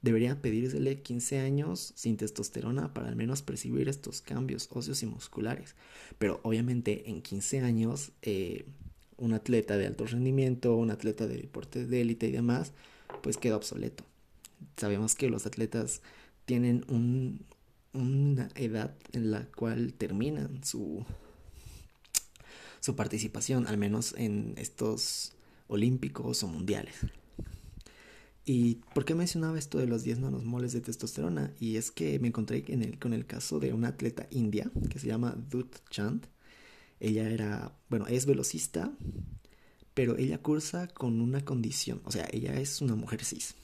Debería 0.03 0.41
pedírsele 0.41 1.01
15 1.01 1.39
años 1.39 1.93
sin 1.95 2.17
testosterona 2.17 2.93
para 2.93 3.07
al 3.07 3.15
menos 3.15 3.41
percibir 3.41 3.87
estos 3.87 4.21
cambios 4.21 4.67
óseos 4.71 5.01
y 5.01 5.05
musculares. 5.05 5.75
Pero 6.19 6.41
obviamente 6.43 7.09
en 7.09 7.21
15 7.21 7.61
años 7.61 8.11
eh, 8.21 8.65
un 9.15 9.31
atleta 9.31 9.77
de 9.77 9.87
alto 9.87 10.05
rendimiento, 10.05 10.75
un 10.75 10.91
atleta 10.91 11.25
de 11.25 11.37
deportes 11.37 11.89
de 11.89 12.01
élite 12.01 12.27
y 12.27 12.31
demás, 12.31 12.73
pues 13.21 13.37
queda 13.37 13.55
obsoleto. 13.55 14.03
Sabemos 14.75 15.15
que 15.15 15.29
los 15.29 15.45
atletas 15.45 16.01
tienen 16.45 16.83
un, 16.89 17.45
una 17.93 18.49
edad 18.55 18.93
en 19.13 19.31
la 19.31 19.45
cual 19.45 19.93
terminan 19.93 20.65
su, 20.65 21.05
su 22.81 22.97
participación, 22.97 23.67
al 23.67 23.77
menos 23.77 24.15
en 24.17 24.53
estos 24.57 25.31
olímpicos 25.67 26.43
o 26.43 26.47
mundiales. 26.47 26.95
¿Y 28.45 28.81
por 28.93 29.05
qué 29.05 29.15
mencionaba 29.15 29.57
esto 29.57 29.77
de 29.77 29.87
los 29.87 30.03
10 30.03 30.19
nanosmoles 30.19 30.73
de 30.73 30.81
testosterona? 30.81 31.53
Y 31.59 31.77
es 31.77 31.91
que 31.91 32.19
me 32.19 32.27
encontré 32.27 32.65
con 32.99 33.13
el 33.13 33.25
caso 33.25 33.59
de 33.59 33.71
una 33.71 33.89
atleta 33.89 34.27
india 34.31 34.69
que 34.89 34.99
se 34.99 35.07
llama 35.07 35.37
Dut 35.49 35.77
Chand, 35.89 36.27
ella 37.03 37.29
era, 37.29 37.77
bueno, 37.89 38.07
es 38.07 38.25
velocista, 38.25 38.91
pero 39.93 40.17
ella 40.17 40.41
cursa 40.41 40.87
con 40.87 41.19
una 41.19 41.43
condición, 41.43 42.01
o 42.05 42.11
sea, 42.11 42.25
ella 42.31 42.57
es 42.59 42.81
una 42.81 42.95
mujer 42.95 43.25
cis, 43.25 43.55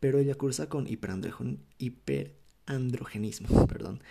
pero 0.00 0.18
ella 0.18 0.34
cursa 0.34 0.68
con 0.68 0.88
hiperandrogenismo, 0.88 3.66
perdón. 3.68 4.02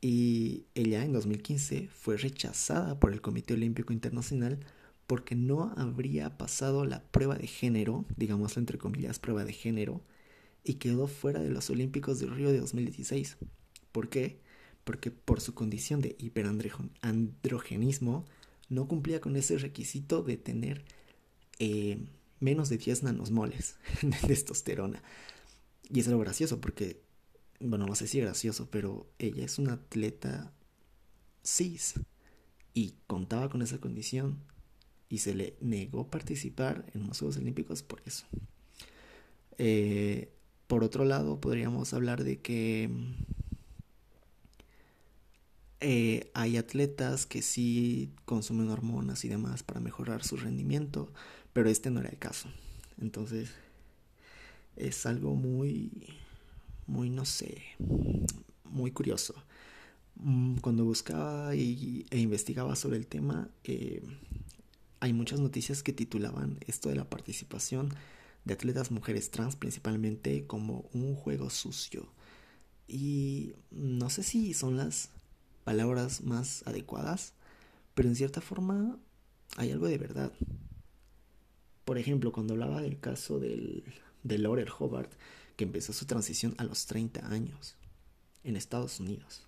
Y 0.00 0.64
ella 0.74 1.04
en 1.04 1.12
2015 1.12 1.88
fue 1.92 2.16
rechazada 2.16 2.98
por 2.98 3.12
el 3.12 3.20
Comité 3.20 3.54
Olímpico 3.54 3.92
Internacional 3.92 4.58
porque 5.08 5.34
no 5.34 5.72
habría 5.78 6.36
pasado 6.36 6.84
la 6.84 7.02
prueba 7.02 7.34
de 7.34 7.46
género, 7.46 8.04
digámoslo 8.18 8.60
entre 8.60 8.76
comillas, 8.76 9.18
prueba 9.18 9.46
de 9.46 9.54
género, 9.54 10.02
y 10.62 10.74
quedó 10.74 11.06
fuera 11.06 11.40
de 11.40 11.48
los 11.48 11.70
Olímpicos 11.70 12.20
de 12.20 12.26
Río 12.26 12.52
de 12.52 12.60
2016. 12.60 13.38
¿Por 13.90 14.10
qué? 14.10 14.38
Porque 14.84 15.10
por 15.10 15.40
su 15.40 15.54
condición 15.54 16.02
de 16.02 16.14
hiperandrogenismo 16.18 18.26
no 18.68 18.86
cumplía 18.86 19.22
con 19.22 19.36
ese 19.36 19.56
requisito 19.56 20.22
de 20.22 20.36
tener 20.36 20.84
eh, 21.58 22.04
menos 22.38 22.68
de 22.68 22.76
10 22.76 23.04
nanosmoles 23.04 23.76
de 24.02 24.18
testosterona. 24.26 25.02
Y 25.88 26.00
es 26.00 26.08
algo 26.08 26.20
gracioso 26.20 26.60
porque, 26.60 27.00
bueno, 27.60 27.86
no 27.86 27.94
sé 27.94 28.08
si 28.08 28.20
gracioso, 28.20 28.68
pero 28.70 29.10
ella 29.18 29.42
es 29.42 29.58
una 29.58 29.72
atleta 29.72 30.52
cis 31.42 31.94
y 32.74 32.92
contaba 33.06 33.48
con 33.48 33.62
esa 33.62 33.78
condición 33.78 34.46
y 35.08 35.18
se 35.18 35.34
le 35.34 35.56
negó 35.60 36.08
participar 36.08 36.84
en 36.94 37.06
los 37.06 37.18
Juegos 37.18 37.38
Olímpicos 37.38 37.82
por 37.82 38.02
eso. 38.04 38.26
Eh, 39.58 40.30
por 40.66 40.84
otro 40.84 41.04
lado, 41.04 41.40
podríamos 41.40 41.94
hablar 41.94 42.24
de 42.24 42.40
que 42.40 42.90
eh, 45.80 46.30
hay 46.34 46.56
atletas 46.56 47.24
que 47.24 47.40
sí 47.40 48.10
consumen 48.24 48.68
hormonas 48.68 49.24
y 49.24 49.28
demás 49.28 49.62
para 49.62 49.80
mejorar 49.80 50.24
su 50.24 50.36
rendimiento, 50.36 51.12
pero 51.52 51.70
este 51.70 51.90
no 51.90 52.00
era 52.00 52.10
el 52.10 52.18
caso. 52.18 52.48
Entonces, 53.00 53.50
es 54.76 55.06
algo 55.06 55.34
muy, 55.34 55.90
muy, 56.86 57.10
no 57.10 57.24
sé, 57.24 57.62
muy 58.64 58.90
curioso. 58.90 59.34
Mm, 60.16 60.56
cuando 60.56 60.84
buscaba 60.84 61.54
y, 61.54 62.06
e 62.10 62.18
investigaba 62.18 62.74
sobre 62.76 62.96
el 62.96 63.06
tema, 63.06 63.48
eh, 63.64 64.02
hay 65.00 65.12
muchas 65.12 65.40
noticias 65.40 65.82
que 65.82 65.92
titulaban 65.92 66.58
esto 66.66 66.88
de 66.88 66.96
la 66.96 67.08
participación 67.08 67.94
de 68.44 68.54
atletas 68.54 68.90
mujeres 68.90 69.30
trans 69.30 69.56
principalmente 69.56 70.46
como 70.46 70.88
un 70.92 71.14
juego 71.14 71.50
sucio. 71.50 72.12
Y 72.86 73.54
no 73.70 74.10
sé 74.10 74.22
si 74.22 74.54
son 74.54 74.76
las 74.76 75.10
palabras 75.64 76.22
más 76.22 76.66
adecuadas, 76.66 77.34
pero 77.94 78.08
en 78.08 78.16
cierta 78.16 78.40
forma 78.40 78.98
hay 79.56 79.70
algo 79.70 79.86
de 79.86 79.98
verdad. 79.98 80.32
Por 81.84 81.98
ejemplo, 81.98 82.32
cuando 82.32 82.54
hablaba 82.54 82.80
del 82.80 82.98
caso 82.98 83.38
de 83.38 83.82
Laurel 84.24 84.68
Hobart, 84.78 85.12
que 85.56 85.64
empezó 85.64 85.92
su 85.92 86.06
transición 86.06 86.54
a 86.58 86.64
los 86.64 86.86
30 86.86 87.26
años 87.26 87.76
en 88.44 88.56
Estados 88.56 89.00
Unidos. 89.00 89.47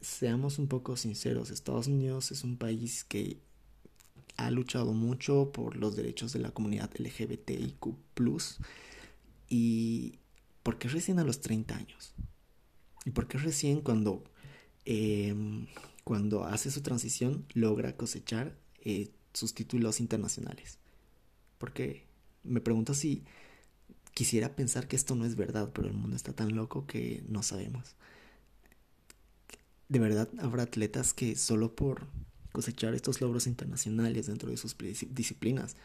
Seamos 0.00 0.58
un 0.58 0.68
poco 0.68 0.96
sinceros, 0.96 1.50
Estados 1.50 1.88
Unidos 1.88 2.30
es 2.30 2.44
un 2.44 2.56
país 2.56 3.04
que 3.04 3.38
ha 4.36 4.50
luchado 4.50 4.92
mucho 4.92 5.50
por 5.52 5.76
los 5.76 5.96
derechos 5.96 6.32
de 6.32 6.38
la 6.38 6.52
comunidad 6.52 6.90
LGBTIQ. 6.96 7.94
¿Y 9.48 10.18
por 10.62 10.78
qué 10.78 10.88
recién 10.88 11.18
a 11.18 11.24
los 11.24 11.40
30 11.40 11.76
años? 11.76 12.14
¿Y 13.04 13.10
por 13.10 13.26
qué 13.26 13.38
recién 13.38 13.80
cuando, 13.80 14.22
em, 14.84 15.66
cuando 16.04 16.44
hace 16.44 16.70
su 16.70 16.82
transición 16.82 17.44
logra 17.54 17.96
cosechar 17.96 18.56
eh, 18.84 19.10
sus 19.32 19.54
títulos 19.54 19.98
internacionales? 19.98 20.78
Porque 21.58 22.04
me 22.44 22.60
pregunto 22.60 22.94
si 22.94 23.24
quisiera 24.14 24.54
pensar 24.54 24.86
que 24.86 24.96
esto 24.96 25.16
no 25.16 25.24
es 25.24 25.34
verdad, 25.34 25.70
pero 25.74 25.88
el 25.88 25.94
mundo 25.94 26.16
está 26.16 26.32
tan 26.32 26.54
loco 26.54 26.86
que 26.86 27.24
no 27.28 27.42
sabemos. 27.42 27.96
De 29.88 29.98
verdad 29.98 30.28
habrá 30.38 30.64
atletas 30.64 31.14
que 31.14 31.36
solo 31.36 31.74
por 31.74 32.06
cosechar 32.52 32.94
estos 32.94 33.20
logros 33.20 33.46
internacionales 33.46 34.26
dentro 34.26 34.50
de 34.50 34.56
sus 34.56 34.76
disciplinas 35.10 35.76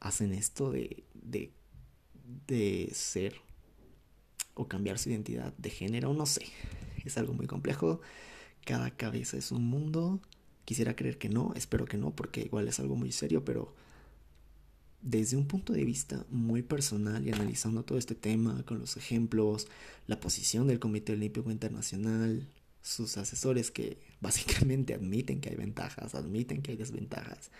hacen 0.00 0.32
esto 0.32 0.70
de, 0.70 1.04
de, 1.14 1.52
de 2.46 2.90
ser 2.94 3.34
o 4.54 4.68
cambiar 4.68 4.98
su 4.98 5.10
identidad 5.10 5.52
de 5.56 5.70
género, 5.70 6.12
no 6.12 6.26
sé. 6.26 6.46
Es 7.04 7.18
algo 7.18 7.32
muy 7.34 7.46
complejo. 7.46 8.00
Cada 8.64 8.90
cabeza 8.90 9.36
es 9.36 9.52
un 9.52 9.64
mundo. 9.64 10.20
Quisiera 10.64 10.94
creer 10.94 11.18
que 11.18 11.28
no, 11.28 11.52
espero 11.56 11.84
que 11.84 11.96
no, 11.96 12.14
porque 12.14 12.42
igual 12.42 12.68
es 12.68 12.78
algo 12.78 12.96
muy 12.96 13.12
serio, 13.12 13.44
pero 13.44 13.74
desde 15.00 15.36
un 15.36 15.48
punto 15.48 15.72
de 15.72 15.84
vista 15.84 16.24
muy 16.30 16.62
personal 16.62 17.26
y 17.26 17.32
analizando 17.32 17.84
todo 17.84 17.98
este 17.98 18.14
tema 18.14 18.62
con 18.64 18.78
los 18.78 18.96
ejemplos, 18.96 19.66
la 20.06 20.20
posición 20.20 20.68
del 20.68 20.78
Comité 20.78 21.12
Olímpico 21.14 21.50
Internacional, 21.50 22.48
sus 22.82 23.16
asesores 23.16 23.70
que 23.70 23.98
básicamente 24.20 24.94
admiten 24.94 25.40
que 25.40 25.50
hay 25.50 25.56
ventajas, 25.56 26.14
admiten 26.14 26.62
que 26.62 26.72
hay 26.72 26.76
desventajas. 26.76 27.50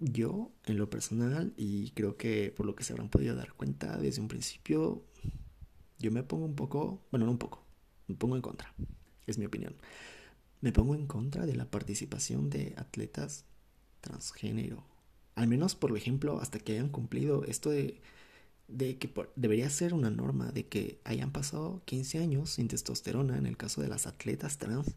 Yo, 0.00 0.50
en 0.64 0.78
lo 0.78 0.88
personal, 0.88 1.52
y 1.58 1.90
creo 1.90 2.16
que 2.16 2.52
por 2.56 2.64
lo 2.64 2.74
que 2.74 2.84
se 2.84 2.94
habrán 2.94 3.10
podido 3.10 3.36
dar 3.36 3.52
cuenta 3.52 3.98
desde 3.98 4.22
un 4.22 4.28
principio, 4.28 5.04
yo 5.98 6.10
me 6.10 6.22
pongo 6.22 6.46
un 6.46 6.54
poco, 6.54 7.02
bueno, 7.10 7.26
no 7.26 7.32
un 7.32 7.38
poco, 7.38 7.62
me 8.06 8.14
pongo 8.14 8.34
en 8.34 8.42
contra, 8.42 8.72
es 9.26 9.36
mi 9.36 9.44
opinión. 9.44 9.76
Me 10.62 10.72
pongo 10.72 10.94
en 10.94 11.06
contra 11.06 11.44
de 11.44 11.54
la 11.54 11.70
participación 11.70 12.48
de 12.48 12.74
atletas 12.76 13.44
transgénero. 14.00 14.84
Al 15.34 15.48
menos, 15.48 15.74
por 15.74 15.94
ejemplo, 15.96 16.40
hasta 16.40 16.58
que 16.58 16.72
hayan 16.72 16.88
cumplido 16.88 17.44
esto 17.44 17.70
de, 17.70 18.00
de 18.72 18.98
que 18.98 19.12
debería 19.36 19.68
ser 19.70 19.94
una 19.94 20.10
norma, 20.10 20.52
de 20.52 20.66
que 20.66 21.00
hayan 21.04 21.32
pasado 21.32 21.82
15 21.86 22.18
años 22.18 22.50
sin 22.50 22.68
testosterona 22.68 23.38
en 23.38 23.46
el 23.46 23.56
caso 23.56 23.82
de 23.82 23.88
las 23.88 24.06
atletas 24.06 24.58
trans, 24.58 24.94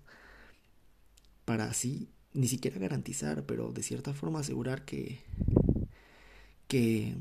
para 1.46 1.66
así 1.66 2.10
ni 2.34 2.48
siquiera 2.48 2.80
garantizar, 2.80 3.46
pero 3.46 3.72
de 3.72 3.84
cierta 3.84 4.14
forma 4.14 4.40
asegurar 4.40 4.86
que, 4.86 5.20
que 6.68 7.16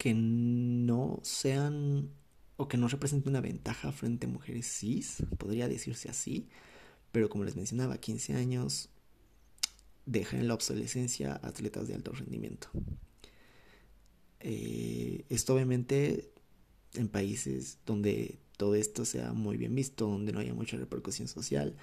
que 0.00 0.14
no 0.14 1.20
sean 1.22 2.08
o 2.56 2.68
que 2.68 2.78
no 2.78 2.88
representen 2.88 3.32
una 3.32 3.42
ventaja 3.42 3.92
frente 3.92 4.24
a 4.24 4.30
mujeres 4.30 4.66
cis, 4.66 5.22
podría 5.36 5.68
decirse 5.68 6.08
así, 6.08 6.48
pero 7.12 7.28
como 7.28 7.44
les 7.44 7.54
mencionaba, 7.54 7.98
15 7.98 8.32
años 8.32 8.88
dejan 10.06 10.40
en 10.40 10.48
la 10.48 10.54
obsolescencia 10.54 11.38
atletas 11.42 11.86
de 11.86 11.96
alto 11.96 12.12
rendimiento. 12.12 12.70
Eh, 14.40 15.24
esto 15.28 15.54
obviamente 15.54 16.30
en 16.94 17.08
países 17.08 17.78
donde 17.86 18.38
todo 18.56 18.74
esto 18.74 19.04
sea 19.04 19.32
muy 19.32 19.56
bien 19.56 19.74
visto, 19.74 20.06
donde 20.06 20.32
no 20.32 20.40
haya 20.40 20.54
mucha 20.54 20.76
repercusión 20.76 21.28
social, 21.28 21.76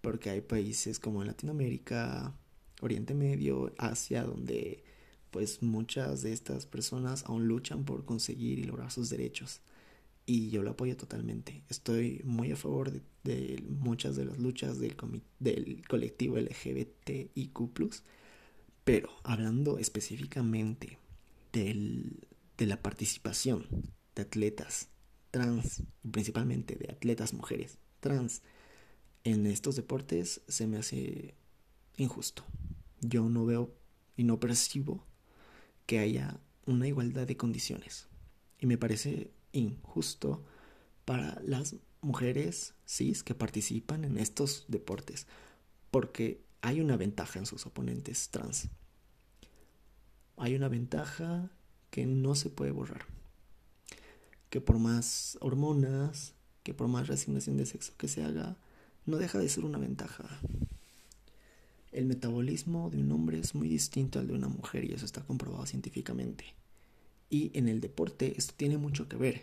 porque 0.00 0.30
hay 0.30 0.40
países 0.40 0.98
como 0.98 1.22
en 1.22 1.28
Latinoamérica, 1.28 2.34
Oriente 2.80 3.14
Medio, 3.14 3.72
Asia, 3.78 4.24
donde 4.24 4.82
pues 5.30 5.62
muchas 5.62 6.22
de 6.22 6.32
estas 6.32 6.66
personas 6.66 7.24
aún 7.26 7.48
luchan 7.48 7.84
por 7.84 8.04
conseguir 8.04 8.58
y 8.58 8.64
lograr 8.64 8.90
sus 8.90 9.08
derechos. 9.08 9.60
Y 10.26 10.50
yo 10.50 10.62
lo 10.62 10.70
apoyo 10.70 10.96
totalmente. 10.96 11.64
Estoy 11.68 12.20
muy 12.24 12.52
a 12.52 12.56
favor 12.56 12.92
de, 13.24 13.64
muchas 13.68 14.14
de 14.14 14.26
las 14.26 14.38
luchas 14.38 14.78
del, 14.78 14.96
del 15.40 15.82
colectivo 15.88 16.36
LGBTIQ. 16.36 17.94
Pero 18.84 19.10
hablando 19.24 19.78
específicamente 19.78 20.98
de 21.52 22.66
la 22.66 22.82
participación 22.82 23.66
de 24.14 24.22
atletas 24.22 24.88
trans, 25.30 25.82
principalmente 26.10 26.76
de 26.76 26.92
atletas 26.92 27.32
mujeres 27.32 27.78
trans, 28.00 28.42
en 29.24 29.46
estos 29.46 29.76
deportes 29.76 30.42
se 30.48 30.66
me 30.66 30.78
hace 30.78 31.34
injusto. 31.96 32.44
Yo 33.00 33.28
no 33.28 33.44
veo 33.44 33.74
y 34.16 34.24
no 34.24 34.40
percibo 34.40 35.06
que 35.86 35.98
haya 35.98 36.40
una 36.66 36.88
igualdad 36.88 37.26
de 37.26 37.36
condiciones. 37.36 38.08
Y 38.58 38.66
me 38.66 38.78
parece 38.78 39.32
injusto 39.52 40.44
para 41.04 41.40
las 41.44 41.76
mujeres 42.00 42.74
cis 42.86 43.22
que 43.22 43.34
participan 43.34 44.04
en 44.04 44.18
estos 44.18 44.64
deportes, 44.68 45.26
porque 45.90 46.44
hay 46.60 46.80
una 46.80 46.96
ventaja 46.96 47.38
en 47.38 47.46
sus 47.46 47.66
oponentes 47.66 48.28
trans. 48.30 48.68
Hay 50.36 50.54
una 50.54 50.68
ventaja 50.68 51.50
que 51.90 52.06
no 52.06 52.34
se 52.34 52.50
puede 52.50 52.70
borrar. 52.70 53.04
Que 54.50 54.60
por 54.60 54.78
más 54.78 55.38
hormonas, 55.40 56.34
que 56.62 56.74
por 56.74 56.88
más 56.88 57.08
resignación 57.08 57.56
de 57.56 57.66
sexo 57.66 57.92
que 57.96 58.08
se 58.08 58.24
haga, 58.24 58.56
no 59.06 59.16
deja 59.18 59.38
de 59.38 59.48
ser 59.48 59.64
una 59.64 59.78
ventaja. 59.78 60.24
El 61.92 62.06
metabolismo 62.06 62.88
de 62.90 62.98
un 62.98 63.12
hombre 63.12 63.38
es 63.38 63.54
muy 63.54 63.68
distinto 63.68 64.18
al 64.18 64.26
de 64.26 64.34
una 64.34 64.48
mujer 64.48 64.84
y 64.84 64.92
eso 64.94 65.04
está 65.04 65.22
comprobado 65.22 65.66
científicamente. 65.66 66.54
Y 67.28 67.50
en 67.54 67.68
el 67.68 67.80
deporte 67.80 68.34
esto 68.36 68.54
tiene 68.56 68.78
mucho 68.78 69.08
que 69.08 69.16
ver. 69.16 69.42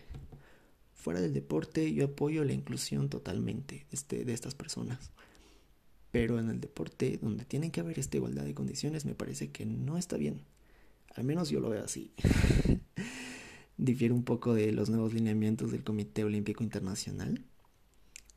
Fuera 0.94 1.20
del 1.20 1.32
deporte 1.32 1.92
yo 1.94 2.06
apoyo 2.06 2.44
la 2.44 2.52
inclusión 2.52 3.08
totalmente 3.08 3.86
este, 3.92 4.24
de 4.24 4.32
estas 4.32 4.54
personas. 4.54 5.10
Pero 6.10 6.40
en 6.40 6.50
el 6.50 6.60
deporte 6.60 7.18
donde 7.22 7.44
tiene 7.44 7.70
que 7.70 7.80
haber 7.80 7.98
esta 7.98 8.16
igualdad 8.16 8.44
de 8.44 8.54
condiciones 8.54 9.04
me 9.04 9.14
parece 9.14 9.50
que 9.50 9.64
no 9.64 9.96
está 9.96 10.16
bien. 10.16 10.40
Al 11.14 11.24
menos 11.24 11.50
yo 11.50 11.60
lo 11.60 11.70
veo 11.70 11.84
así. 11.84 12.12
difiere 13.80 14.12
un 14.12 14.24
poco 14.24 14.54
de 14.54 14.72
los 14.72 14.90
nuevos 14.90 15.14
lineamientos 15.14 15.72
del 15.72 15.82
Comité 15.82 16.24
Olímpico 16.24 16.62
Internacional. 16.62 17.42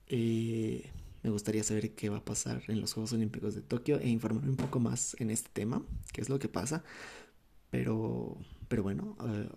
Eh, 0.07 0.89
me 1.21 1.29
gustaría 1.29 1.63
saber 1.63 1.95
qué 1.95 2.09
va 2.09 2.17
a 2.17 2.25
pasar 2.25 2.63
en 2.67 2.81
los 2.81 2.93
Juegos 2.93 3.13
Olímpicos 3.13 3.55
de 3.55 3.61
Tokio 3.61 3.99
e 3.99 4.09
informarme 4.09 4.49
un 4.49 4.57
poco 4.57 4.79
más 4.79 5.15
en 5.19 5.29
este 5.29 5.49
tema, 5.51 5.83
qué 6.11 6.21
es 6.21 6.29
lo 6.29 6.39
que 6.39 6.49
pasa. 6.49 6.83
Pero, 7.69 8.37
pero 8.67 8.83
bueno, 8.83 9.15
uh, 9.19 9.53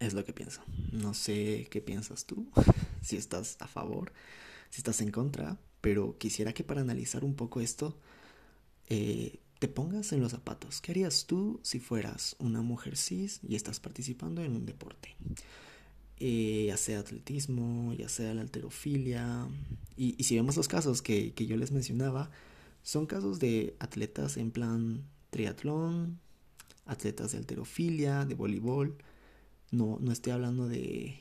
es 0.00 0.14
lo 0.14 0.24
que 0.24 0.32
pienso. 0.32 0.62
No 0.92 1.14
sé 1.14 1.68
qué 1.70 1.80
piensas 1.80 2.24
tú, 2.24 2.50
si 3.02 3.16
estás 3.16 3.56
a 3.60 3.66
favor, 3.66 4.12
si 4.70 4.78
estás 4.78 5.00
en 5.00 5.10
contra, 5.10 5.58
pero 5.80 6.18
quisiera 6.18 6.52
que 6.52 6.64
para 6.64 6.80
analizar 6.80 7.24
un 7.24 7.34
poco 7.34 7.60
esto, 7.60 7.98
eh, 8.88 9.40
te 9.58 9.68
pongas 9.68 10.12
en 10.12 10.20
los 10.20 10.32
zapatos. 10.32 10.80
¿Qué 10.80 10.92
harías 10.92 11.26
tú 11.26 11.60
si 11.62 11.80
fueras 11.80 12.36
una 12.38 12.62
mujer 12.62 12.96
cis 12.96 13.40
y 13.46 13.56
estás 13.56 13.80
participando 13.80 14.42
en 14.42 14.54
un 14.54 14.66
deporte? 14.66 15.16
Eh, 16.20 16.66
ya 16.68 16.76
sea 16.76 17.00
atletismo, 17.00 17.92
ya 17.94 18.08
sea 18.08 18.34
la 18.34 18.42
alterofilia. 18.42 19.48
Y, 19.96 20.22
si 20.22 20.36
vemos 20.36 20.56
los 20.56 20.68
casos 20.68 21.02
que, 21.02 21.32
que, 21.32 21.46
yo 21.46 21.56
les 21.56 21.72
mencionaba, 21.72 22.30
son 22.82 23.06
casos 23.06 23.38
de 23.40 23.76
atletas 23.80 24.36
en 24.36 24.50
plan 24.50 25.04
triatlón, 25.30 26.18
atletas 26.86 27.32
de 27.32 27.38
alterofilia, 27.38 28.24
de 28.24 28.34
voleibol. 28.34 28.96
No, 29.70 29.98
no 30.00 30.12
estoy 30.12 30.32
hablando 30.32 30.68
de, 30.68 31.18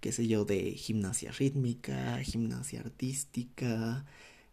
qué 0.00 0.12
sé 0.12 0.26
yo, 0.26 0.44
de 0.44 0.72
gimnasia 0.72 1.32
rítmica, 1.32 2.18
gimnasia 2.22 2.80
artística, 2.80 4.04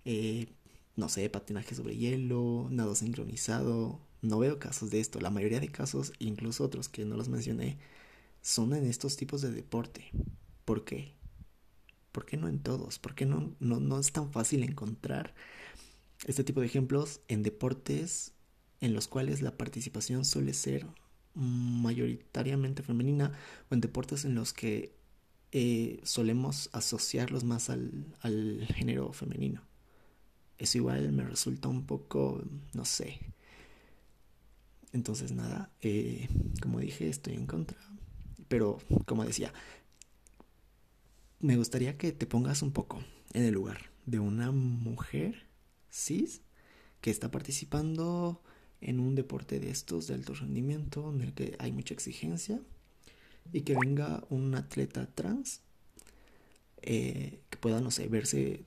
eh, 0.05 0.47
no 0.95 1.09
sé, 1.09 1.29
patinaje 1.29 1.75
sobre 1.75 1.97
hielo, 1.97 2.67
nado 2.71 2.95
sincronizado. 2.95 3.99
No 4.21 4.39
veo 4.39 4.59
casos 4.59 4.89
de 4.91 4.99
esto. 4.99 5.19
La 5.19 5.29
mayoría 5.29 5.59
de 5.59 5.69
casos, 5.69 6.13
incluso 6.19 6.63
otros 6.63 6.89
que 6.89 7.05
no 7.05 7.17
los 7.17 7.29
mencioné, 7.29 7.77
son 8.41 8.73
en 8.73 8.85
estos 8.85 9.17
tipos 9.17 9.41
de 9.41 9.51
deporte. 9.51 10.11
¿Por 10.65 10.85
qué? 10.85 11.13
¿Por 12.11 12.25
qué 12.25 12.37
no 12.37 12.47
en 12.47 12.59
todos? 12.59 12.99
¿Por 12.99 13.15
qué 13.15 13.25
no, 13.25 13.55
no, 13.59 13.79
no 13.79 13.99
es 13.99 14.11
tan 14.11 14.31
fácil 14.31 14.63
encontrar 14.63 15.35
este 16.25 16.43
tipo 16.43 16.61
de 16.61 16.67
ejemplos 16.67 17.21
en 17.27 17.43
deportes 17.43 18.33
en 18.81 18.93
los 18.93 19.07
cuales 19.07 19.41
la 19.41 19.57
participación 19.57 20.25
suele 20.25 20.53
ser 20.53 20.87
mayoritariamente 21.33 22.83
femenina 22.83 23.33
o 23.69 23.73
en 23.73 23.81
deportes 23.81 24.25
en 24.25 24.35
los 24.35 24.53
que 24.53 24.95
eh, 25.51 25.99
solemos 26.03 26.69
asociarlos 26.73 27.43
más 27.43 27.69
al, 27.69 28.15
al 28.21 28.65
género 28.75 29.11
femenino? 29.13 29.61
Eso 30.57 30.77
igual 30.77 31.11
me 31.11 31.23
resulta 31.23 31.67
un 31.67 31.85
poco, 31.85 32.43
no 32.73 32.85
sé. 32.85 33.19
Entonces 34.93 35.31
nada, 35.31 35.71
eh, 35.81 36.29
como 36.61 36.79
dije, 36.79 37.09
estoy 37.09 37.33
en 37.33 37.47
contra. 37.47 37.77
Pero 38.47 38.79
como 39.05 39.25
decía, 39.25 39.53
me 41.39 41.57
gustaría 41.57 41.97
que 41.97 42.11
te 42.11 42.25
pongas 42.25 42.61
un 42.61 42.71
poco 42.71 43.03
en 43.33 43.43
el 43.43 43.53
lugar 43.53 43.89
de 44.05 44.19
una 44.19 44.51
mujer 44.51 45.47
cis 45.91 46.41
que 47.01 47.11
está 47.11 47.29
participando 47.31 48.41
en 48.81 48.99
un 48.99 49.15
deporte 49.15 49.59
de 49.59 49.69
estos 49.69 50.07
de 50.07 50.13
alto 50.13 50.33
rendimiento 50.33 51.11
en 51.13 51.21
el 51.21 51.33
que 51.33 51.55
hay 51.59 51.71
mucha 51.71 51.93
exigencia 51.93 52.61
y 53.51 53.61
que 53.61 53.75
venga 53.75 54.23
un 54.29 54.55
atleta 54.55 55.07
trans 55.07 55.61
eh, 56.81 57.41
que 57.49 57.57
pueda, 57.57 57.81
no 57.81 57.91
sé, 57.91 58.07
verse 58.07 58.63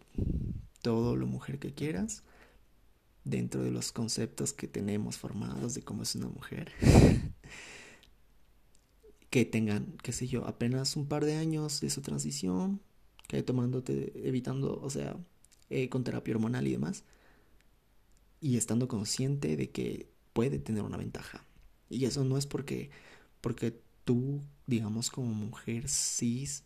todo 0.82 1.16
lo 1.16 1.26
mujer 1.26 1.58
que 1.58 1.74
quieras 1.74 2.22
dentro 3.24 3.62
de 3.62 3.70
los 3.70 3.92
conceptos 3.92 4.52
que 4.52 4.68
tenemos 4.68 5.18
formados 5.18 5.74
de 5.74 5.82
cómo 5.82 6.02
es 6.02 6.14
una 6.14 6.28
mujer. 6.28 6.72
que 9.30 9.44
tengan, 9.44 9.96
qué 10.02 10.12
sé 10.12 10.26
yo, 10.26 10.46
apenas 10.46 10.96
un 10.96 11.06
par 11.06 11.24
de 11.24 11.36
años 11.36 11.80
de 11.80 11.90
su 11.90 12.00
transición, 12.00 12.80
que 13.26 13.42
tomándote, 13.42 14.12
evitando, 14.26 14.80
o 14.80 14.90
sea, 14.90 15.16
eh, 15.70 15.88
con 15.88 16.04
terapia 16.04 16.34
hormonal 16.34 16.66
y 16.66 16.72
demás, 16.72 17.04
y 18.40 18.56
estando 18.56 18.88
consciente 18.88 19.56
de 19.56 19.70
que 19.70 20.08
puede 20.32 20.58
tener 20.58 20.82
una 20.82 20.96
ventaja. 20.96 21.44
Y 21.90 22.04
eso 22.06 22.24
no 22.24 22.38
es 22.38 22.46
porque, 22.46 22.90
porque 23.40 23.80
tú, 24.04 24.40
digamos, 24.66 25.10
como 25.10 25.28
mujer 25.28 25.88
cis, 25.88 26.64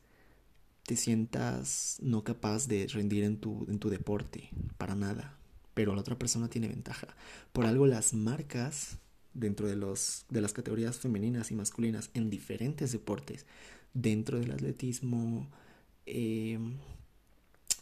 sientas 0.96 1.98
no 2.00 2.24
capaz 2.24 2.66
de 2.68 2.86
rendir 2.88 3.24
en 3.24 3.38
tu, 3.38 3.66
en 3.68 3.78
tu 3.78 3.90
deporte, 3.90 4.50
para 4.78 4.94
nada, 4.94 5.38
pero 5.74 5.94
la 5.94 6.00
otra 6.00 6.18
persona 6.18 6.48
tiene 6.48 6.68
ventaja. 6.68 7.08
Por 7.52 7.66
algo 7.66 7.86
las 7.86 8.14
marcas 8.14 8.98
dentro 9.34 9.66
de, 9.66 9.76
los, 9.76 10.26
de 10.28 10.40
las 10.40 10.52
categorías 10.52 10.98
femeninas 10.98 11.50
y 11.50 11.54
masculinas 11.54 12.10
en 12.14 12.30
diferentes 12.30 12.92
deportes, 12.92 13.46
dentro 13.94 14.38
del 14.38 14.52
atletismo 14.52 15.48
eh, 16.06 16.58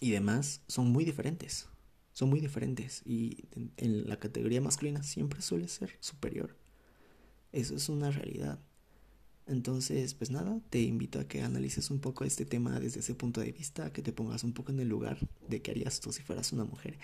y 0.00 0.10
demás, 0.10 0.62
son 0.66 0.90
muy 0.90 1.04
diferentes. 1.04 1.68
Son 2.12 2.28
muy 2.28 2.40
diferentes 2.40 3.02
y 3.06 3.44
en 3.76 4.08
la 4.08 4.18
categoría 4.18 4.60
masculina 4.60 5.02
siempre 5.02 5.40
suele 5.40 5.68
ser 5.68 5.96
superior. 6.00 6.56
Eso 7.52 7.74
es 7.74 7.88
una 7.88 8.10
realidad. 8.10 8.58
Entonces, 9.46 10.14
pues 10.14 10.30
nada, 10.30 10.60
te 10.70 10.80
invito 10.80 11.18
a 11.18 11.24
que 11.24 11.42
analices 11.42 11.90
un 11.90 12.00
poco 12.00 12.24
este 12.24 12.44
tema 12.44 12.78
desde 12.78 13.00
ese 13.00 13.14
punto 13.14 13.40
de 13.40 13.52
vista, 13.52 13.92
que 13.92 14.02
te 14.02 14.12
pongas 14.12 14.44
un 14.44 14.52
poco 14.52 14.70
en 14.70 14.80
el 14.80 14.88
lugar 14.88 15.18
de 15.48 15.60
qué 15.60 15.72
harías 15.72 16.00
tú 16.00 16.12
si 16.12 16.22
fueras 16.22 16.52
una 16.52 16.64
mujer 16.64 16.98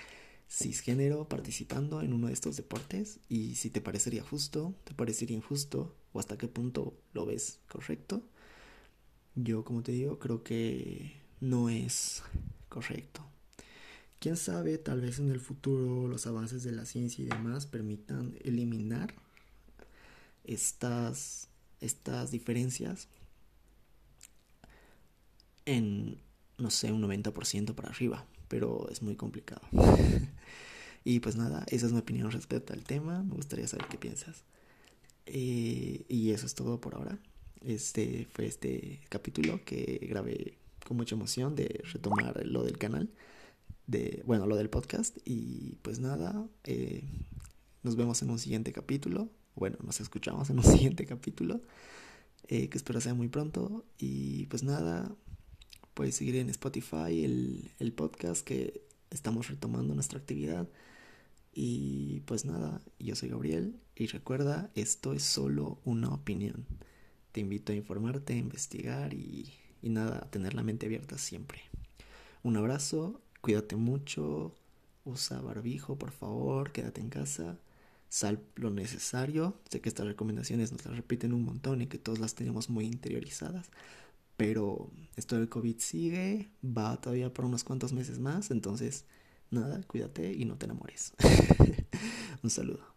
cisgénero 0.49 1.29
participando 1.29 2.03
en 2.03 2.12
uno 2.12 2.29
de 2.29 2.33
estos 2.33 2.57
deportes 2.57 3.18
y 3.29 3.57
si 3.57 3.70
te 3.70 3.81
parecería 3.81 4.22
justo, 4.22 4.75
te 4.85 4.94
parecería 4.94 5.37
injusto 5.37 5.94
o 6.12 6.20
hasta 6.20 6.38
qué 6.38 6.49
punto 6.49 6.94
lo 7.12 7.27
ves 7.27 7.61
correcto. 7.68 8.22
Yo, 9.35 9.64
como 9.64 9.83
te 9.83 9.92
digo, 9.92 10.18
creo 10.18 10.42
que 10.42 11.12
no 11.40 11.68
es 11.68 12.22
correcto. 12.68 13.27
Quién 14.18 14.37
sabe, 14.37 14.79
tal 14.79 15.01
vez 15.01 15.18
en 15.18 15.31
el 15.31 15.40
futuro 15.40 16.09
los 16.09 16.27
avances 16.27 16.62
de 16.62 16.72
la 16.72 16.87
ciencia 16.87 17.22
y 17.22 17.29
demás 17.29 17.66
permitan 17.66 18.35
eliminar 18.42 19.14
estas 20.44 21.49
estas 21.81 22.31
diferencias 22.31 23.09
en, 25.65 26.19
no 26.59 26.71
sé, 26.71 26.93
un 26.93 27.03
90% 27.03 27.75
para 27.75 27.91
arriba, 27.91 28.25
pero 28.49 28.89
es 28.91 29.03
muy 29.03 29.17
complicado. 29.17 29.62
y 31.05 31.21
pues 31.21 31.37
nada, 31.37 31.65
esa 31.69 31.87
es 31.87 31.93
mi 31.93 31.99
opinión 31.99 32.31
respecto 32.31 32.73
al 32.73 32.85
tema, 32.85 33.23
me 33.23 33.35
gustaría 33.35 33.67
saber 33.67 33.87
qué 33.89 33.99
piensas. 33.99 34.45
Eh, 35.27 36.05
y 36.09 36.31
eso 36.31 36.47
es 36.47 36.55
todo 36.55 36.81
por 36.81 36.95
ahora. 36.95 37.19
Este 37.65 38.27
fue 38.33 38.47
este 38.47 39.01
capítulo 39.09 39.61
que 39.65 39.99
grabé 40.09 40.57
con 40.87 40.97
mucha 40.97 41.17
emoción 41.17 41.57
de 41.57 41.83
retomar 41.93 42.47
lo 42.47 42.62
del 42.62 42.79
canal, 42.79 43.11
de, 43.89 44.23
bueno, 44.25 44.47
lo 44.47 44.57
del 44.57 44.71
podcast. 44.71 45.19
Y 45.25 45.77
pues 45.83 45.99
nada, 45.99 46.47
eh, 46.65 47.03
nos 47.87 47.96
vemos 47.96 48.20
en 48.20 48.29
un 48.29 48.38
siguiente 48.38 48.72
capítulo 48.72 49.31
bueno, 49.57 49.79
nos 49.83 50.01
escuchamos 50.01 50.51
en 50.51 50.59
un 50.59 50.64
siguiente 50.79 51.07
capítulo, 51.07 51.61
eh, 52.49 52.68
que 52.68 52.79
espero 52.79 53.01
sea 53.01 53.14
muy 53.14 53.29
pronto. 53.29 53.85
Y 53.99 54.46
pues 54.46 54.62
nada, 54.62 55.12
puedes 55.94 56.14
seguir 56.14 56.37
en 56.37 56.51
Spotify 56.51 57.25
el, 57.25 57.72
el 57.79 57.92
podcast 57.92 58.46
que 58.46 58.83
estamos 59.11 59.49
retomando 59.49 59.94
nuestra 59.94 60.18
actividad. 60.18 60.68
Y 61.53 62.20
pues 62.27 62.44
nada, 62.44 62.83
yo 62.99 63.16
soy 63.16 63.31
Gabriel 63.31 63.81
y 63.96 64.07
recuerda, 64.07 64.70
esto 64.75 65.14
es 65.14 65.22
solo 65.22 65.81
una 65.85 66.11
opinión. 66.11 66.66
Te 67.33 67.40
invito 67.40 67.72
a 67.72 67.77
informarte, 67.77 68.35
a 68.35 68.37
investigar 68.37 69.14
y, 69.14 69.55
y 69.81 69.88
nada, 69.88 70.18
a 70.18 70.31
tener 70.31 70.53
la 70.53 70.62
mente 70.62 70.85
abierta 70.85 71.16
siempre. 71.16 71.62
Un 72.42 72.59
abrazo, 72.59 73.22
cuídate 73.40 73.75
mucho, 73.77 74.55
usa 75.07 75.40
barbijo, 75.40 75.96
por 75.96 76.11
favor, 76.11 76.72
quédate 76.72 77.01
en 77.01 77.09
casa 77.09 77.59
sal 78.09 78.42
lo 78.57 78.71
necesario. 78.71 79.61
Sé 79.71 79.81
que 79.81 79.88
estas 79.88 80.07
recomendaciones 80.07 80.73
nos 80.73 80.85
las 80.85 80.97
repiten 80.97 81.33
un 81.33 81.45
montón 81.45 81.83
y 81.83 81.87
que 81.87 81.99
todos 81.99 82.19
las 82.19 82.35
tenemos 82.35 82.71
muy 82.71 82.87
interiorizadas. 82.87 83.71
Pero 84.37 84.90
esto 85.16 85.37
del 85.37 85.49
COVID 85.49 85.79
sigue, 85.79 86.51
va 86.64 87.01
todavía 87.01 87.33
por 87.33 87.45
unos 87.45 87.64
cuantos 87.64 87.92
meses 87.92 88.19
más. 88.19 88.51
Entonces, 88.51 89.05
nada, 89.51 89.81
cuídate 89.87 90.33
y 90.33 90.45
no 90.45 90.57
te 90.57 90.66
enamores. 90.66 91.12
un 92.42 92.51
saludo. 92.51 92.96